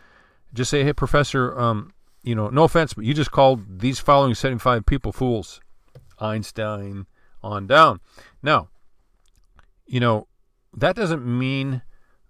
just 0.52 0.70
say, 0.70 0.84
hey, 0.84 0.92
Professor, 0.92 1.58
um, 1.58 1.92
you 2.22 2.34
know, 2.34 2.48
no 2.48 2.64
offense, 2.64 2.94
but 2.94 3.04
you 3.04 3.14
just 3.14 3.30
called 3.30 3.80
these 3.80 3.98
following 3.98 4.34
75 4.34 4.84
people 4.86 5.12
fools. 5.12 5.60
Einstein 6.18 7.06
on 7.42 7.66
down. 7.66 8.00
Now, 8.42 8.68
you 9.86 10.00
know, 10.00 10.26
that 10.76 10.94
doesn't 10.96 11.24
mean 11.26 11.82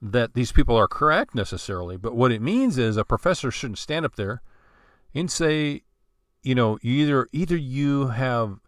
that 0.03 0.35
these 0.35 0.53
people 0.53 0.77
are 0.77 0.89
correct 0.89 1.35
necessarily, 1.35 1.97
but 1.97 2.17
what 2.17 2.33
it 2.33 2.41
means 2.41 2.79
is 2.79 2.97
a 2.97 3.05
professor 3.05 3.51
shouldn't 3.51 3.79
stand 3.79 4.07
up 4.07 4.17
there 4.17 4.43
and 5.15 5.31
say, 5.31 5.83
you 6.43 6.55
know, 6.55 6.79
either 6.83 7.29
either 7.33 7.57
you 7.57 8.09
have 8.09 8.61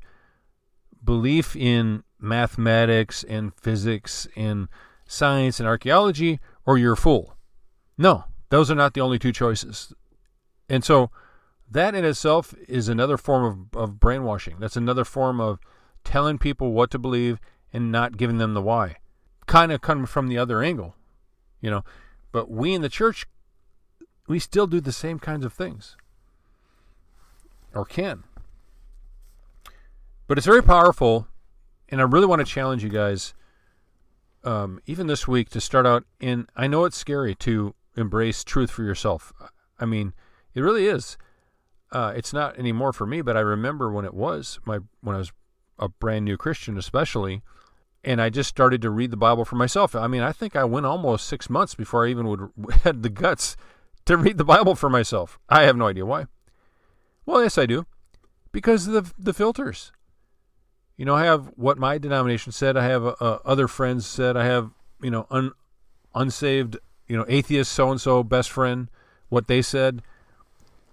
belief 1.04 1.56
in 1.56 2.04
mathematics 2.20 3.24
and 3.24 3.54
physics 3.54 4.28
and 4.36 4.68
science 5.06 5.58
and 5.58 5.68
archaeology, 5.68 6.38
or 6.64 6.78
you're 6.78 6.92
a 6.92 6.96
fool. 6.96 7.36
No, 7.98 8.24
those 8.50 8.70
are 8.70 8.76
not 8.76 8.94
the 8.94 9.00
only 9.00 9.18
two 9.18 9.32
choices. 9.32 9.92
And 10.68 10.84
so 10.84 11.10
that 11.70 11.94
in 11.94 12.04
itself 12.04 12.54
is 12.68 12.88
another 12.88 13.16
form 13.16 13.68
of, 13.72 13.78
of 13.78 14.00
brainwashing. 14.00 14.56
That's 14.58 14.76
another 14.76 15.04
form 15.04 15.40
of 15.40 15.58
telling 16.04 16.38
people 16.38 16.72
what 16.72 16.90
to 16.90 16.98
believe 16.98 17.38
and 17.72 17.90
not 17.90 18.16
giving 18.16 18.38
them 18.38 18.54
the 18.54 18.62
why. 18.62 18.96
Kind 19.46 19.72
of 19.72 19.80
coming 19.80 20.06
from 20.06 20.28
the 20.28 20.38
other 20.38 20.62
angle, 20.62 20.94
you 21.62 21.70
know. 21.70 21.84
But 22.30 22.50
we 22.50 22.74
in 22.74 22.82
the 22.82 22.90
church, 22.90 23.26
we 24.26 24.38
still 24.38 24.66
do 24.66 24.80
the 24.80 24.92
same 24.92 25.18
kinds 25.18 25.46
of 25.46 25.54
things. 25.54 25.96
Or 27.74 27.86
can. 27.86 28.24
But 30.26 30.36
it's 30.36 30.46
very 30.46 30.62
powerful, 30.62 31.26
and 31.88 32.00
I 32.00 32.04
really 32.04 32.26
want 32.26 32.40
to 32.40 32.46
challenge 32.46 32.82
you 32.84 32.90
guys, 32.90 33.32
um, 34.44 34.80
even 34.86 35.06
this 35.06 35.26
week, 35.26 35.48
to 35.50 35.60
start 35.60 35.86
out 35.86 36.04
in. 36.20 36.48
I 36.54 36.66
know 36.66 36.84
it's 36.84 36.96
scary 36.96 37.34
to 37.36 37.74
embrace 37.96 38.44
truth 38.44 38.70
for 38.70 38.82
yourself. 38.82 39.32
I 39.78 39.86
mean, 39.86 40.12
it 40.54 40.60
really 40.60 40.86
is. 40.86 41.16
Uh, 41.90 42.12
it's 42.16 42.32
not 42.32 42.58
anymore 42.58 42.92
for 42.92 43.06
me, 43.06 43.20
but 43.20 43.36
I 43.36 43.40
remember 43.40 43.90
when 43.90 44.04
it 44.04 44.14
was 44.14 44.58
my 44.64 44.78
when 45.02 45.16
I 45.16 45.18
was 45.18 45.32
a 45.78 45.88
brand 45.88 46.24
new 46.24 46.36
Christian, 46.36 46.78
especially, 46.78 47.42
and 48.04 48.20
I 48.20 48.30
just 48.30 48.48
started 48.48 48.82
to 48.82 48.90
read 48.90 49.10
the 49.10 49.16
Bible 49.16 49.44
for 49.44 49.56
myself. 49.56 49.94
I 49.94 50.06
mean, 50.06 50.22
I 50.22 50.32
think 50.32 50.56
I 50.56 50.64
went 50.64 50.86
almost 50.86 51.26
six 51.26 51.48
months 51.48 51.74
before 51.74 52.06
I 52.06 52.10
even 52.10 52.26
would 52.28 52.50
had 52.82 53.02
the 53.02 53.08
guts 53.08 53.56
to 54.06 54.16
read 54.16 54.38
the 54.38 54.44
Bible 54.44 54.74
for 54.74 54.90
myself. 54.90 55.38
I 55.48 55.62
have 55.62 55.76
no 55.76 55.86
idea 55.86 56.06
why. 56.06 56.26
Well, 57.24 57.42
yes, 57.42 57.56
I 57.56 57.66
do, 57.66 57.86
because 58.50 58.88
of 58.88 58.94
the 58.94 59.14
the 59.18 59.32
filters. 59.32 59.92
You 60.96 61.06
know, 61.06 61.14
I 61.14 61.24
have 61.24 61.46
what 61.56 61.78
my 61.78 61.98
denomination 61.98 62.52
said. 62.52 62.76
I 62.76 62.84
have 62.84 63.04
uh, 63.04 63.38
other 63.44 63.66
friends 63.66 64.06
said. 64.06 64.36
I 64.36 64.44
have 64.44 64.70
you 65.00 65.10
know 65.10 65.26
un, 65.30 65.52
unsaved 66.14 66.76
you 67.08 67.16
know 67.16 67.24
atheist 67.28 67.72
so 67.72 67.90
and 67.90 68.00
so 68.00 68.22
best 68.22 68.50
friend 68.50 68.88
what 69.28 69.46
they 69.46 69.62
said. 69.62 70.02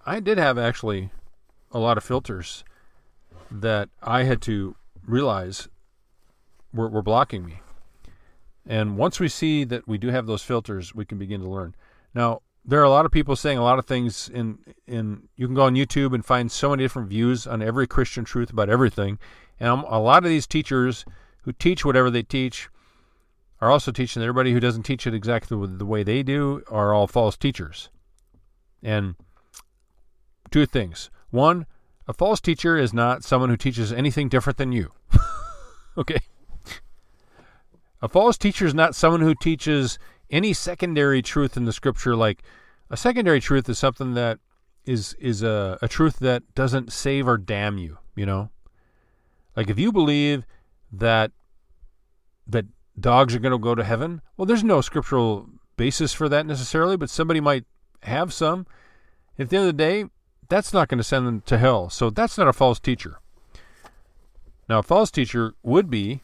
I 0.06 0.20
did 0.20 0.38
have 0.38 0.56
actually 0.58 1.10
a 1.72 1.78
lot 1.78 1.98
of 1.98 2.04
filters 2.04 2.64
that 3.50 3.88
I 4.02 4.22
had 4.22 4.40
to 4.42 4.76
realize 5.06 5.68
were, 6.72 6.88
were 6.88 7.02
blocking 7.02 7.44
me. 7.44 7.60
And 8.66 8.96
once 8.96 9.18
we 9.18 9.28
see 9.28 9.64
that 9.64 9.88
we 9.88 9.98
do 9.98 10.08
have 10.08 10.26
those 10.26 10.42
filters, 10.42 10.94
we 10.94 11.04
can 11.04 11.18
begin 11.18 11.40
to 11.40 11.48
learn. 11.48 11.74
Now, 12.14 12.42
there 12.64 12.80
are 12.80 12.84
a 12.84 12.90
lot 12.90 13.06
of 13.06 13.12
people 13.12 13.36
saying 13.36 13.58
a 13.58 13.64
lot 13.64 13.78
of 13.78 13.86
things 13.86 14.28
in 14.28 14.58
in 14.86 15.28
you 15.34 15.46
can 15.46 15.54
go 15.54 15.64
on 15.64 15.74
YouTube 15.74 16.14
and 16.14 16.24
find 16.24 16.52
so 16.52 16.70
many 16.70 16.84
different 16.84 17.08
views 17.08 17.46
on 17.46 17.62
every 17.62 17.86
Christian 17.86 18.24
truth 18.24 18.50
about 18.50 18.68
everything. 18.68 19.18
And 19.58 19.84
a 19.88 19.98
lot 19.98 20.24
of 20.24 20.30
these 20.30 20.46
teachers 20.46 21.04
who 21.42 21.52
teach 21.52 21.84
whatever 21.84 22.10
they 22.10 22.22
teach 22.22 22.68
are 23.60 23.70
also 23.70 23.92
teaching 23.92 24.22
everybody 24.22 24.52
who 24.52 24.60
doesn't 24.60 24.84
teach 24.84 25.06
it 25.06 25.14
exactly 25.14 25.66
the 25.66 25.86
way 25.86 26.02
they 26.02 26.22
do 26.22 26.62
are 26.70 26.94
all 26.94 27.06
false 27.06 27.36
teachers. 27.36 27.88
And 28.82 29.16
two 30.50 30.66
things. 30.66 31.10
One, 31.30 31.66
a 32.08 32.12
false 32.12 32.40
teacher 32.40 32.76
is 32.76 32.92
not 32.92 33.22
someone 33.22 33.50
who 33.50 33.56
teaches 33.56 33.92
anything 33.92 34.28
different 34.28 34.56
than 34.56 34.72
you. 34.72 34.92
okay? 35.98 36.20
A 38.02 38.08
false 38.08 38.38
teacher 38.38 38.66
is 38.66 38.74
not 38.74 38.94
someone 38.94 39.20
who 39.20 39.34
teaches 39.34 39.98
any 40.30 40.52
secondary 40.52 41.22
truth 41.22 41.56
in 41.56 41.64
the 41.64 41.72
scripture 41.72 42.16
like 42.16 42.42
a 42.88 42.96
secondary 42.96 43.40
truth 43.40 43.68
is 43.68 43.78
something 43.78 44.14
that 44.14 44.38
is 44.84 45.14
is 45.20 45.42
a, 45.42 45.78
a 45.82 45.88
truth 45.88 46.18
that 46.20 46.42
doesn't 46.54 46.92
save 46.92 47.28
or 47.28 47.36
damn 47.36 47.78
you, 47.78 47.98
you 48.16 48.26
know? 48.26 48.50
Like 49.56 49.68
if 49.68 49.78
you 49.78 49.92
believe 49.92 50.44
that 50.92 51.32
that 52.46 52.66
dogs 52.98 53.34
are 53.34 53.38
going 53.38 53.52
to 53.52 53.58
go 53.58 53.74
to 53.74 53.84
heaven, 53.84 54.22
well 54.36 54.46
there's 54.46 54.64
no 54.64 54.80
scriptural 54.80 55.48
basis 55.76 56.12
for 56.12 56.28
that 56.28 56.46
necessarily, 56.46 56.96
but 56.96 57.10
somebody 57.10 57.40
might 57.40 57.64
have 58.02 58.32
some. 58.32 58.66
At 59.38 59.50
the 59.50 59.56
end 59.56 59.68
of 59.68 59.76
the 59.76 59.82
day, 59.82 60.04
that's 60.48 60.72
not 60.72 60.88
going 60.88 60.98
to 60.98 61.04
send 61.04 61.26
them 61.26 61.40
to 61.42 61.58
hell. 61.58 61.88
So 61.88 62.10
that's 62.10 62.36
not 62.36 62.48
a 62.48 62.52
false 62.52 62.80
teacher. 62.80 63.20
Now, 64.68 64.80
a 64.80 64.82
false 64.82 65.10
teacher 65.10 65.54
would 65.62 65.90
be 65.90 66.22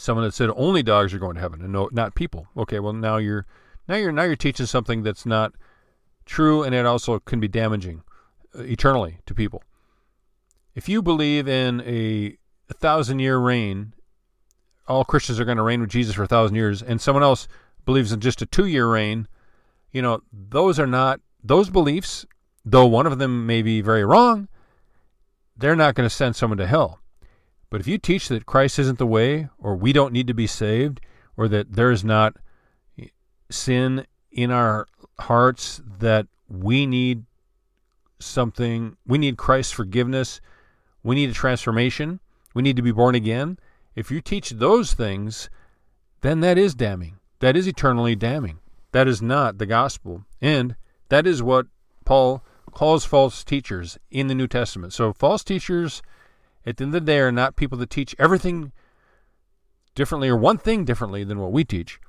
someone 0.00 0.24
that 0.24 0.34
said 0.34 0.50
only 0.56 0.82
dogs 0.82 1.14
are 1.14 1.18
going 1.18 1.34
to 1.34 1.40
heaven 1.40 1.60
and 1.62 1.72
no, 1.72 1.88
not 1.92 2.14
people. 2.14 2.46
Okay, 2.56 2.78
well 2.78 2.92
now 2.92 3.16
you're 3.16 3.46
now 3.88 3.96
you're 3.96 4.12
now 4.12 4.22
you're 4.22 4.36
teaching 4.36 4.66
something 4.66 5.02
that's 5.02 5.26
not 5.26 5.52
true, 6.26 6.62
and 6.62 6.74
it 6.74 6.86
also 6.86 7.18
can 7.18 7.40
be 7.40 7.48
damaging 7.48 8.02
uh, 8.54 8.62
eternally 8.62 9.18
to 9.26 9.34
people. 9.34 9.62
If 10.74 10.88
you 10.88 11.02
believe 11.02 11.48
in 11.48 11.80
a, 11.82 12.36
a 12.68 12.74
thousand 12.74 13.18
year 13.18 13.38
reign, 13.38 13.94
all 14.86 15.04
Christians 15.04 15.40
are 15.40 15.44
going 15.44 15.56
to 15.56 15.62
reign 15.62 15.80
with 15.80 15.90
Jesus 15.90 16.14
for 16.14 16.22
a 16.22 16.28
thousand 16.28 16.56
years, 16.56 16.82
and 16.82 17.00
someone 17.00 17.22
else 17.22 17.48
believes 17.84 18.12
in 18.12 18.20
just 18.20 18.42
a 18.42 18.46
two 18.46 18.66
year 18.66 18.90
reign, 18.90 19.28
you 19.92 20.02
know 20.02 20.22
those 20.32 20.78
are 20.78 20.86
not 20.86 21.20
those 21.42 21.70
beliefs 21.70 22.26
though 22.64 22.86
one 22.86 23.06
of 23.06 23.18
them 23.18 23.46
may 23.46 23.62
be 23.62 23.80
very 23.80 24.04
wrong, 24.04 24.48
they're 25.56 25.76
not 25.76 25.94
going 25.94 26.08
to 26.08 26.14
send 26.14 26.36
someone 26.36 26.58
to 26.58 26.66
hell. 26.66 27.00
But 27.70 27.80
if 27.80 27.86
you 27.86 27.98
teach 27.98 28.28
that 28.28 28.46
Christ 28.46 28.78
isn't 28.80 28.98
the 28.98 29.06
way, 29.06 29.48
or 29.58 29.76
we 29.76 29.92
don't 29.92 30.12
need 30.12 30.26
to 30.26 30.34
be 30.34 30.48
saved, 30.48 31.00
or 31.36 31.46
that 31.48 31.72
there 31.72 31.92
is 31.92 32.04
not 32.04 32.36
sin 33.48 34.06
in 34.32 34.50
our 34.50 34.86
hearts, 35.20 35.80
that 35.98 36.26
we 36.48 36.84
need 36.84 37.24
something, 38.18 38.96
we 39.06 39.18
need 39.18 39.36
Christ's 39.36 39.72
forgiveness, 39.72 40.40
we 41.02 41.14
need 41.14 41.30
a 41.30 41.34
transformation, 41.34 42.20
we 42.54 42.62
need 42.62 42.76
to 42.76 42.82
be 42.82 42.92
born 42.92 43.14
again. 43.14 43.58
If 43.94 44.10
you 44.10 44.20
teach 44.20 44.50
those 44.50 44.92
things, 44.92 45.48
then 46.20 46.40
that 46.40 46.58
is 46.58 46.74
damning. 46.74 47.18
That 47.38 47.56
is 47.56 47.66
eternally 47.66 48.16
damning. 48.16 48.58
That 48.92 49.06
is 49.08 49.22
not 49.22 49.58
the 49.58 49.66
gospel. 49.66 50.24
And 50.40 50.74
that 51.08 51.26
is 51.26 51.42
what 51.42 51.66
Paul 52.04 52.44
calls 52.72 53.04
false 53.04 53.44
teachers 53.44 53.98
in 54.10 54.26
the 54.26 54.34
New 54.34 54.48
Testament. 54.48 54.92
So 54.92 55.12
false 55.12 55.44
teachers 55.44 56.02
at 56.66 56.76
the 56.76 56.84
end 56.84 56.94
of 56.94 57.00
the 57.04 57.12
day 57.12 57.18
are 57.18 57.32
not 57.32 57.56
people 57.56 57.78
that 57.78 57.90
teach 57.90 58.14
everything 58.18 58.72
differently 59.94 60.28
or 60.28 60.36
one 60.36 60.58
thing 60.58 60.84
differently 60.84 61.24
than 61.24 61.40
what 61.40 61.52
we 61.52 61.64
teach, 61.64 62.00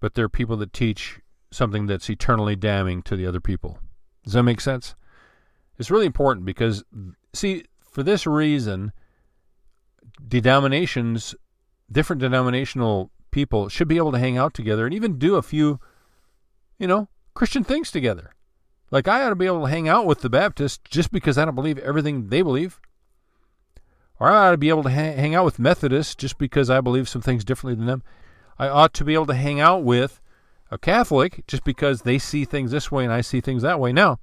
but 0.00 0.14
they're 0.14 0.28
people 0.28 0.56
that 0.56 0.72
teach 0.72 1.20
something 1.50 1.86
that's 1.86 2.08
eternally 2.08 2.56
damning 2.56 3.02
to 3.02 3.16
the 3.16 3.26
other 3.26 3.40
people. 3.40 3.78
Does 4.24 4.32
that 4.32 4.42
make 4.42 4.60
sense? 4.60 4.94
It's 5.78 5.90
really 5.90 6.06
important 6.06 6.46
because, 6.46 6.84
see, 7.32 7.64
for 7.80 8.02
this 8.02 8.26
reason, 8.26 8.92
denominations, 10.26 11.34
different 11.90 12.20
denominational 12.20 13.10
people 13.30 13.68
should 13.68 13.88
be 13.88 13.96
able 13.96 14.12
to 14.12 14.18
hang 14.18 14.38
out 14.38 14.54
together 14.54 14.86
and 14.86 14.94
even 14.94 15.18
do 15.18 15.36
a 15.36 15.42
few, 15.42 15.80
you 16.78 16.86
know, 16.86 17.08
Christian 17.34 17.64
things 17.64 17.90
together. 17.90 18.30
Like, 18.90 19.08
I 19.08 19.24
ought 19.24 19.30
to 19.30 19.34
be 19.36 19.46
able 19.46 19.62
to 19.62 19.70
hang 19.70 19.88
out 19.88 20.06
with 20.06 20.20
the 20.20 20.28
Baptists 20.28 20.80
just 20.88 21.10
because 21.10 21.38
I 21.38 21.44
don't 21.44 21.54
believe 21.54 21.78
everything 21.78 22.28
they 22.28 22.42
believe. 22.42 22.80
Or 24.22 24.30
I 24.30 24.46
ought 24.46 24.50
to 24.52 24.56
be 24.56 24.68
able 24.68 24.84
to 24.84 24.90
ha- 24.90 25.16
hang 25.16 25.34
out 25.34 25.44
with 25.44 25.58
Methodists 25.58 26.14
just 26.14 26.38
because 26.38 26.70
I 26.70 26.80
believe 26.80 27.08
some 27.08 27.22
things 27.22 27.44
differently 27.44 27.74
than 27.74 27.86
them. 27.86 28.04
I 28.56 28.68
ought 28.68 28.94
to 28.94 29.04
be 29.04 29.14
able 29.14 29.26
to 29.26 29.34
hang 29.34 29.58
out 29.58 29.82
with 29.82 30.20
a 30.70 30.78
Catholic 30.78 31.44
just 31.48 31.64
because 31.64 32.02
they 32.02 32.20
see 32.20 32.44
things 32.44 32.70
this 32.70 32.92
way 32.92 33.02
and 33.02 33.12
I 33.12 33.20
see 33.20 33.40
things 33.40 33.62
that 33.62 33.80
way. 33.80 33.92
Now, 33.92 34.20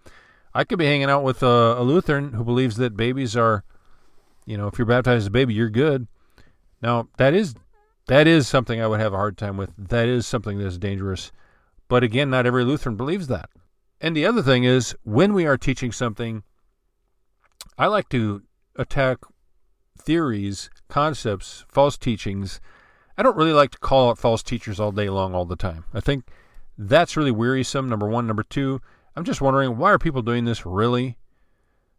I 0.53 0.63
could 0.63 0.79
be 0.79 0.85
hanging 0.85 1.09
out 1.09 1.25
with 1.25 1.43
a, 1.43 1.75
a 1.77 1.83
Lutheran 1.83 2.31
who 2.31 2.45
believes 2.45 2.77
that 2.77 2.95
babies 2.95 3.35
are, 3.35 3.65
you 4.45 4.57
know, 4.57 4.67
if 4.67 4.77
you're 4.77 4.85
baptized 4.85 5.23
as 5.23 5.27
a 5.27 5.31
baby, 5.31 5.53
you're 5.53 5.69
good. 5.69 6.07
Now, 6.81 7.09
that 7.17 7.33
is 7.33 7.55
that 8.07 8.25
is 8.25 8.47
something 8.47 8.79
I 8.79 8.87
would 8.87 9.01
have 9.01 9.11
a 9.11 9.17
hard 9.17 9.37
time 9.37 9.57
with. 9.57 9.71
That 9.77 10.07
is 10.07 10.25
something 10.25 10.59
that 10.59 10.65
is 10.67 10.77
dangerous. 10.77 11.33
But 11.89 12.05
again, 12.05 12.29
not 12.29 12.45
every 12.45 12.63
Lutheran 12.63 12.95
believes 12.95 13.27
that. 13.27 13.49
And 13.99 14.15
the 14.15 14.25
other 14.25 14.43
thing 14.43 14.63
is, 14.63 14.95
when 15.03 15.33
we 15.33 15.45
are 15.45 15.57
teaching 15.57 15.91
something, 15.91 16.43
I 17.77 17.87
like 17.87 18.07
to 18.11 18.43
attack 18.77 19.17
theories, 19.99 20.69
concepts, 20.87 21.65
false 21.67 21.97
teachings. 21.97 22.59
I 23.17 23.23
don't 23.23 23.37
really 23.37 23.53
like 23.53 23.71
to 23.71 23.77
call 23.77 24.09
out 24.09 24.17
false 24.17 24.41
teachers 24.41 24.79
all 24.79 24.91
day 24.91 25.09
long, 25.09 25.35
all 25.35 25.45
the 25.45 25.55
time. 25.55 25.85
I 25.93 25.99
think 25.99 26.25
that's 26.77 27.17
really 27.17 27.31
wearisome, 27.31 27.89
number 27.89 28.07
one. 28.07 28.25
Number 28.25 28.43
two, 28.43 28.81
I'm 29.15 29.25
just 29.25 29.41
wondering, 29.41 29.77
why 29.77 29.91
are 29.91 29.99
people 29.99 30.21
doing 30.21 30.45
this 30.45 30.65
really? 30.65 31.17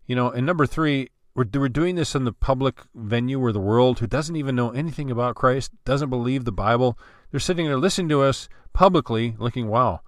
You 0.06 0.16
know, 0.16 0.30
and 0.30 0.46
number 0.46 0.66
three, 0.66 1.10
we're, 1.34 1.46
we're 1.54 1.68
doing 1.68 1.96
this 1.96 2.14
in 2.14 2.24
the 2.24 2.32
public 2.32 2.80
venue 2.94 3.38
where 3.38 3.52
the 3.52 3.60
world, 3.60 3.98
who 3.98 4.06
doesn't 4.06 4.36
even 4.36 4.56
know 4.56 4.70
anything 4.70 5.10
about 5.10 5.36
Christ, 5.36 5.72
doesn't 5.84 6.10
believe 6.10 6.44
the 6.44 6.52
Bible, 6.52 6.98
they're 7.30 7.38
sitting 7.40 7.66
there 7.66 7.76
listening 7.76 8.08
to 8.08 8.22
us 8.22 8.48
publicly, 8.72 9.36
looking, 9.38 9.68
wow, 9.68 10.00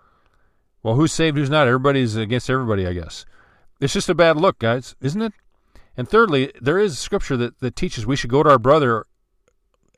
well, 0.83 0.95
who's 0.95 1.13
saved, 1.13 1.37
who's 1.37 1.51
not? 1.51 1.69
Everybody's 1.69 2.17
against 2.17 2.51
everybody, 2.51 2.87
I 2.87 2.93
guess. 2.93 3.25
It's 3.81 3.93
just 3.93 4.09
a 4.09 4.15
bad 4.15 4.37
look, 4.37 4.59
guys, 4.59 4.97
isn't 5.01 5.23
it? 5.23 5.33
And 5.97 6.09
thirdly, 6.09 6.53
there 6.61 6.79
is 6.79 6.99
scripture 6.99 7.37
that, 7.37 7.61
that 7.61 7.77
teaches 7.77 8.07
we 8.07 8.17
should 8.17 8.31
go 8.31 8.43
to 8.43 8.51
our 8.51 8.59
brother 8.59 9.07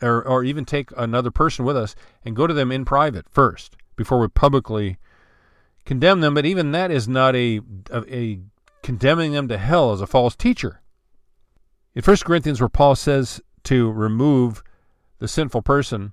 or, 0.02 0.26
or 0.26 0.44
even 0.44 0.64
take 0.64 0.90
another 0.96 1.30
person 1.30 1.64
with 1.64 1.76
us 1.76 1.94
and 2.24 2.37
go 2.37 2.46
to 2.46 2.54
them 2.54 2.72
in 2.72 2.85
private 2.85 3.26
first 3.30 3.76
before 3.96 4.18
we 4.18 4.28
publicly 4.28 4.98
condemn 5.85 6.20
them. 6.20 6.35
But 6.35 6.46
even 6.46 6.72
that 6.72 6.90
is 6.90 7.07
not 7.09 7.37
a, 7.37 7.61
a, 7.90 8.14
a 8.14 8.40
condemning 8.83 9.33
them 9.33 9.48
to 9.48 9.59
hell 9.59 9.92
as 9.92 10.00
a 10.00 10.07
false 10.07 10.35
teacher. 10.35 10.83
In 11.94 12.02
1 12.02 12.16
Corinthians, 12.18 12.61
where 12.61 12.68
Paul 12.68 12.96
says 12.96 13.40
to 13.64 13.90
remove 13.90 14.62
the 15.20 15.28
sinful 15.28 15.62
person, 15.62 16.12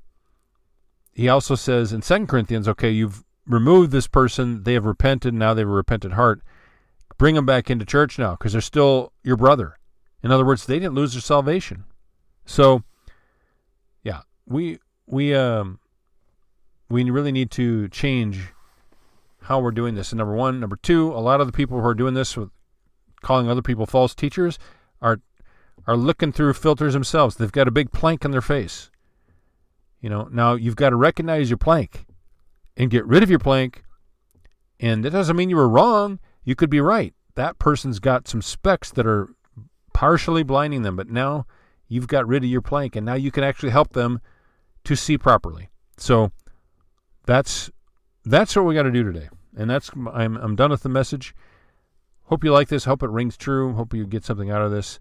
he 1.14 1.28
also 1.28 1.56
says 1.56 1.92
in 1.92 2.02
2 2.02 2.28
Corinthians, 2.28 2.68
okay, 2.68 2.92
you've 2.92 3.24
removed 3.48 3.92
this 3.92 4.08
person, 4.08 4.64
they 4.64 4.74
have 4.74 4.86
repented, 4.86 5.34
now 5.34 5.54
they 5.54 5.62
have 5.62 5.70
a 5.70 5.72
repentant 5.72 6.14
heart. 6.14 6.42
Bring 7.22 7.36
them 7.36 7.46
back 7.46 7.70
into 7.70 7.86
church 7.86 8.18
now 8.18 8.32
because 8.32 8.54
they're 8.54 8.62
still 8.62 9.14
your 9.24 9.38
brother. 9.38 9.78
In 10.24 10.32
other 10.32 10.44
words, 10.44 10.66
they 10.66 10.80
didn't 10.80 10.96
lose 10.96 11.14
their 11.14 11.22
salvation. 11.22 11.84
So, 12.48 12.82
yeah, 14.02 14.22
we 14.48 14.80
we 15.06 15.36
um 15.36 15.78
we 16.90 17.08
really 17.12 17.32
need 17.32 17.52
to 17.52 17.90
change 17.90 18.40
how 19.44 19.60
we're 19.60 19.70
doing 19.70 19.94
this. 19.94 20.12
And 20.12 20.18
number 20.18 20.34
one, 20.34 20.60
number 20.60 20.78
two, 20.78 21.12
a 21.12 21.22
lot 21.22 21.42
of 21.42 21.46
the 21.46 21.54
people 21.54 21.80
who 21.80 21.86
are 21.86 21.94
doing 21.94 22.16
this 22.16 22.36
with 22.36 22.50
calling 23.22 23.48
other 23.48 23.62
people 23.62 23.86
false 23.86 24.16
teachers 24.16 24.58
are 25.00 25.22
are 25.86 25.96
looking 25.96 26.32
through 26.32 26.54
filters 26.54 26.94
themselves. 26.94 27.36
They've 27.36 27.52
got 27.52 27.68
a 27.68 27.72
big 27.72 27.92
plank 27.92 28.26
in 28.26 28.32
their 28.32 28.42
face. 28.42 28.90
You 30.00 30.10
know, 30.10 30.28
now 30.32 30.56
you've 30.56 30.76
got 30.76 30.90
to 30.90 30.96
recognize 30.96 31.52
your 31.52 31.58
plank 31.58 32.08
and 32.76 32.90
get 32.90 33.06
rid 33.06 33.22
of 33.22 33.30
your 33.30 33.38
plank. 33.38 33.84
And 34.80 35.06
that 35.06 35.12
doesn't 35.12 35.36
mean 35.36 35.52
you 35.52 35.58
were 35.58 35.70
wrong. 35.70 36.20
You 36.44 36.56
could 36.56 36.70
be 36.70 36.82
right. 36.82 37.14
That 37.36 37.60
person's 37.60 38.00
got 38.00 38.28
some 38.28 38.42
specs 38.42 38.92
that 38.92 39.06
are 39.06 39.30
partially 39.94 40.44
blinding 40.44 40.82
them, 40.82 40.96
but 40.96 41.10
now 41.10 41.46
you've 41.88 42.08
got 42.08 42.28
rid 42.28 42.44
of 42.44 42.50
your 42.50 42.62
plank 42.62 42.96
and 42.96 43.06
now 43.06 43.14
you 43.14 43.32
can 43.32 43.44
actually 43.44 43.72
help 43.72 43.94
them 43.94 44.20
to 44.84 44.96
see 44.96 45.18
properly. 45.18 45.70
So 45.98 46.32
that's 47.26 47.70
that's 48.26 48.56
what 48.56 48.66
we 48.66 48.76
got 48.76 48.84
to 48.84 48.92
do 48.92 49.04
today. 49.04 49.30
And 49.56 49.70
that's 49.70 49.92
I'm 50.12 50.38
I'm 50.38 50.56
done 50.56 50.72
with 50.72 50.84
the 50.84 50.90
message. 50.90 51.36
Hope 52.24 52.44
you 52.44 52.52
like 52.54 52.70
this. 52.70 52.86
Hope 52.86 53.04
it 53.04 53.10
rings 53.10 53.36
true. 53.38 53.74
Hope 53.74 53.94
you 53.94 54.06
get 54.06 54.24
something 54.24 54.50
out 54.50 54.62
of 54.62 54.72
this. 54.72 54.98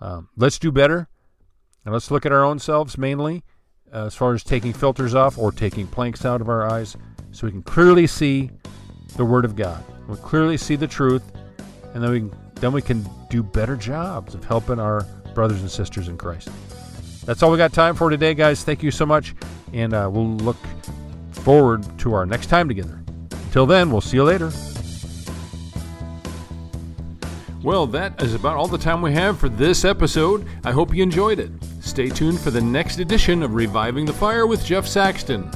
Um, 0.00 0.28
let's 0.36 0.58
do 0.58 0.70
better, 0.72 1.08
and 1.84 1.94
let's 1.94 2.10
look 2.10 2.26
at 2.26 2.32
our 2.32 2.44
own 2.44 2.58
selves 2.58 2.98
mainly, 2.98 3.44
uh, 3.92 4.06
as 4.06 4.14
far 4.14 4.34
as 4.34 4.42
taking 4.42 4.72
filters 4.72 5.14
off 5.14 5.38
or 5.38 5.52
taking 5.52 5.86
planks 5.86 6.24
out 6.24 6.40
of 6.40 6.48
our 6.48 6.68
eyes, 6.68 6.96
so 7.30 7.46
we 7.46 7.52
can 7.52 7.62
clearly 7.62 8.06
see 8.06 8.50
the 9.16 9.24
Word 9.24 9.44
of 9.44 9.56
God. 9.56 9.84
We 10.08 10.16
clearly 10.16 10.56
see 10.56 10.76
the 10.76 10.86
truth, 10.86 11.22
and 11.94 12.02
then 12.02 12.10
we 12.10 12.30
then 12.56 12.72
we 12.72 12.82
can 12.82 13.04
do 13.28 13.42
better 13.42 13.76
jobs 13.76 14.34
of 14.34 14.44
helping 14.44 14.78
our 14.78 15.06
brothers 15.34 15.60
and 15.60 15.70
sisters 15.70 16.08
in 16.08 16.16
Christ. 16.16 16.48
That's 17.24 17.42
all 17.42 17.50
we 17.50 17.58
got 17.58 17.72
time 17.72 17.94
for 17.94 18.10
today, 18.10 18.34
guys. 18.34 18.64
Thank 18.64 18.82
you 18.82 18.90
so 18.90 19.06
much, 19.06 19.34
and 19.72 19.94
uh, 19.94 20.08
we'll 20.12 20.36
look 20.36 20.56
forward 21.32 21.86
to 22.00 22.14
our 22.14 22.26
next 22.26 22.46
time 22.46 22.68
together. 22.68 23.00
Until 23.30 23.66
then, 23.66 23.90
we'll 23.90 24.00
see 24.00 24.16
you 24.16 24.24
later. 24.24 24.52
Well, 27.62 27.86
that 27.88 28.20
is 28.20 28.34
about 28.34 28.56
all 28.56 28.66
the 28.66 28.78
time 28.78 29.02
we 29.02 29.12
have 29.12 29.38
for 29.38 29.48
this 29.48 29.84
episode. 29.84 30.46
I 30.64 30.72
hope 30.72 30.92
you 30.92 31.02
enjoyed 31.02 31.38
it. 31.38 31.50
Stay 31.80 32.08
tuned 32.08 32.40
for 32.40 32.50
the 32.50 32.60
next 32.60 32.98
edition 32.98 33.42
of 33.42 33.54
Reviving 33.54 34.04
the 34.04 34.12
Fire 34.12 34.48
with 34.48 34.64
Jeff 34.64 34.86
Saxton. 34.86 35.48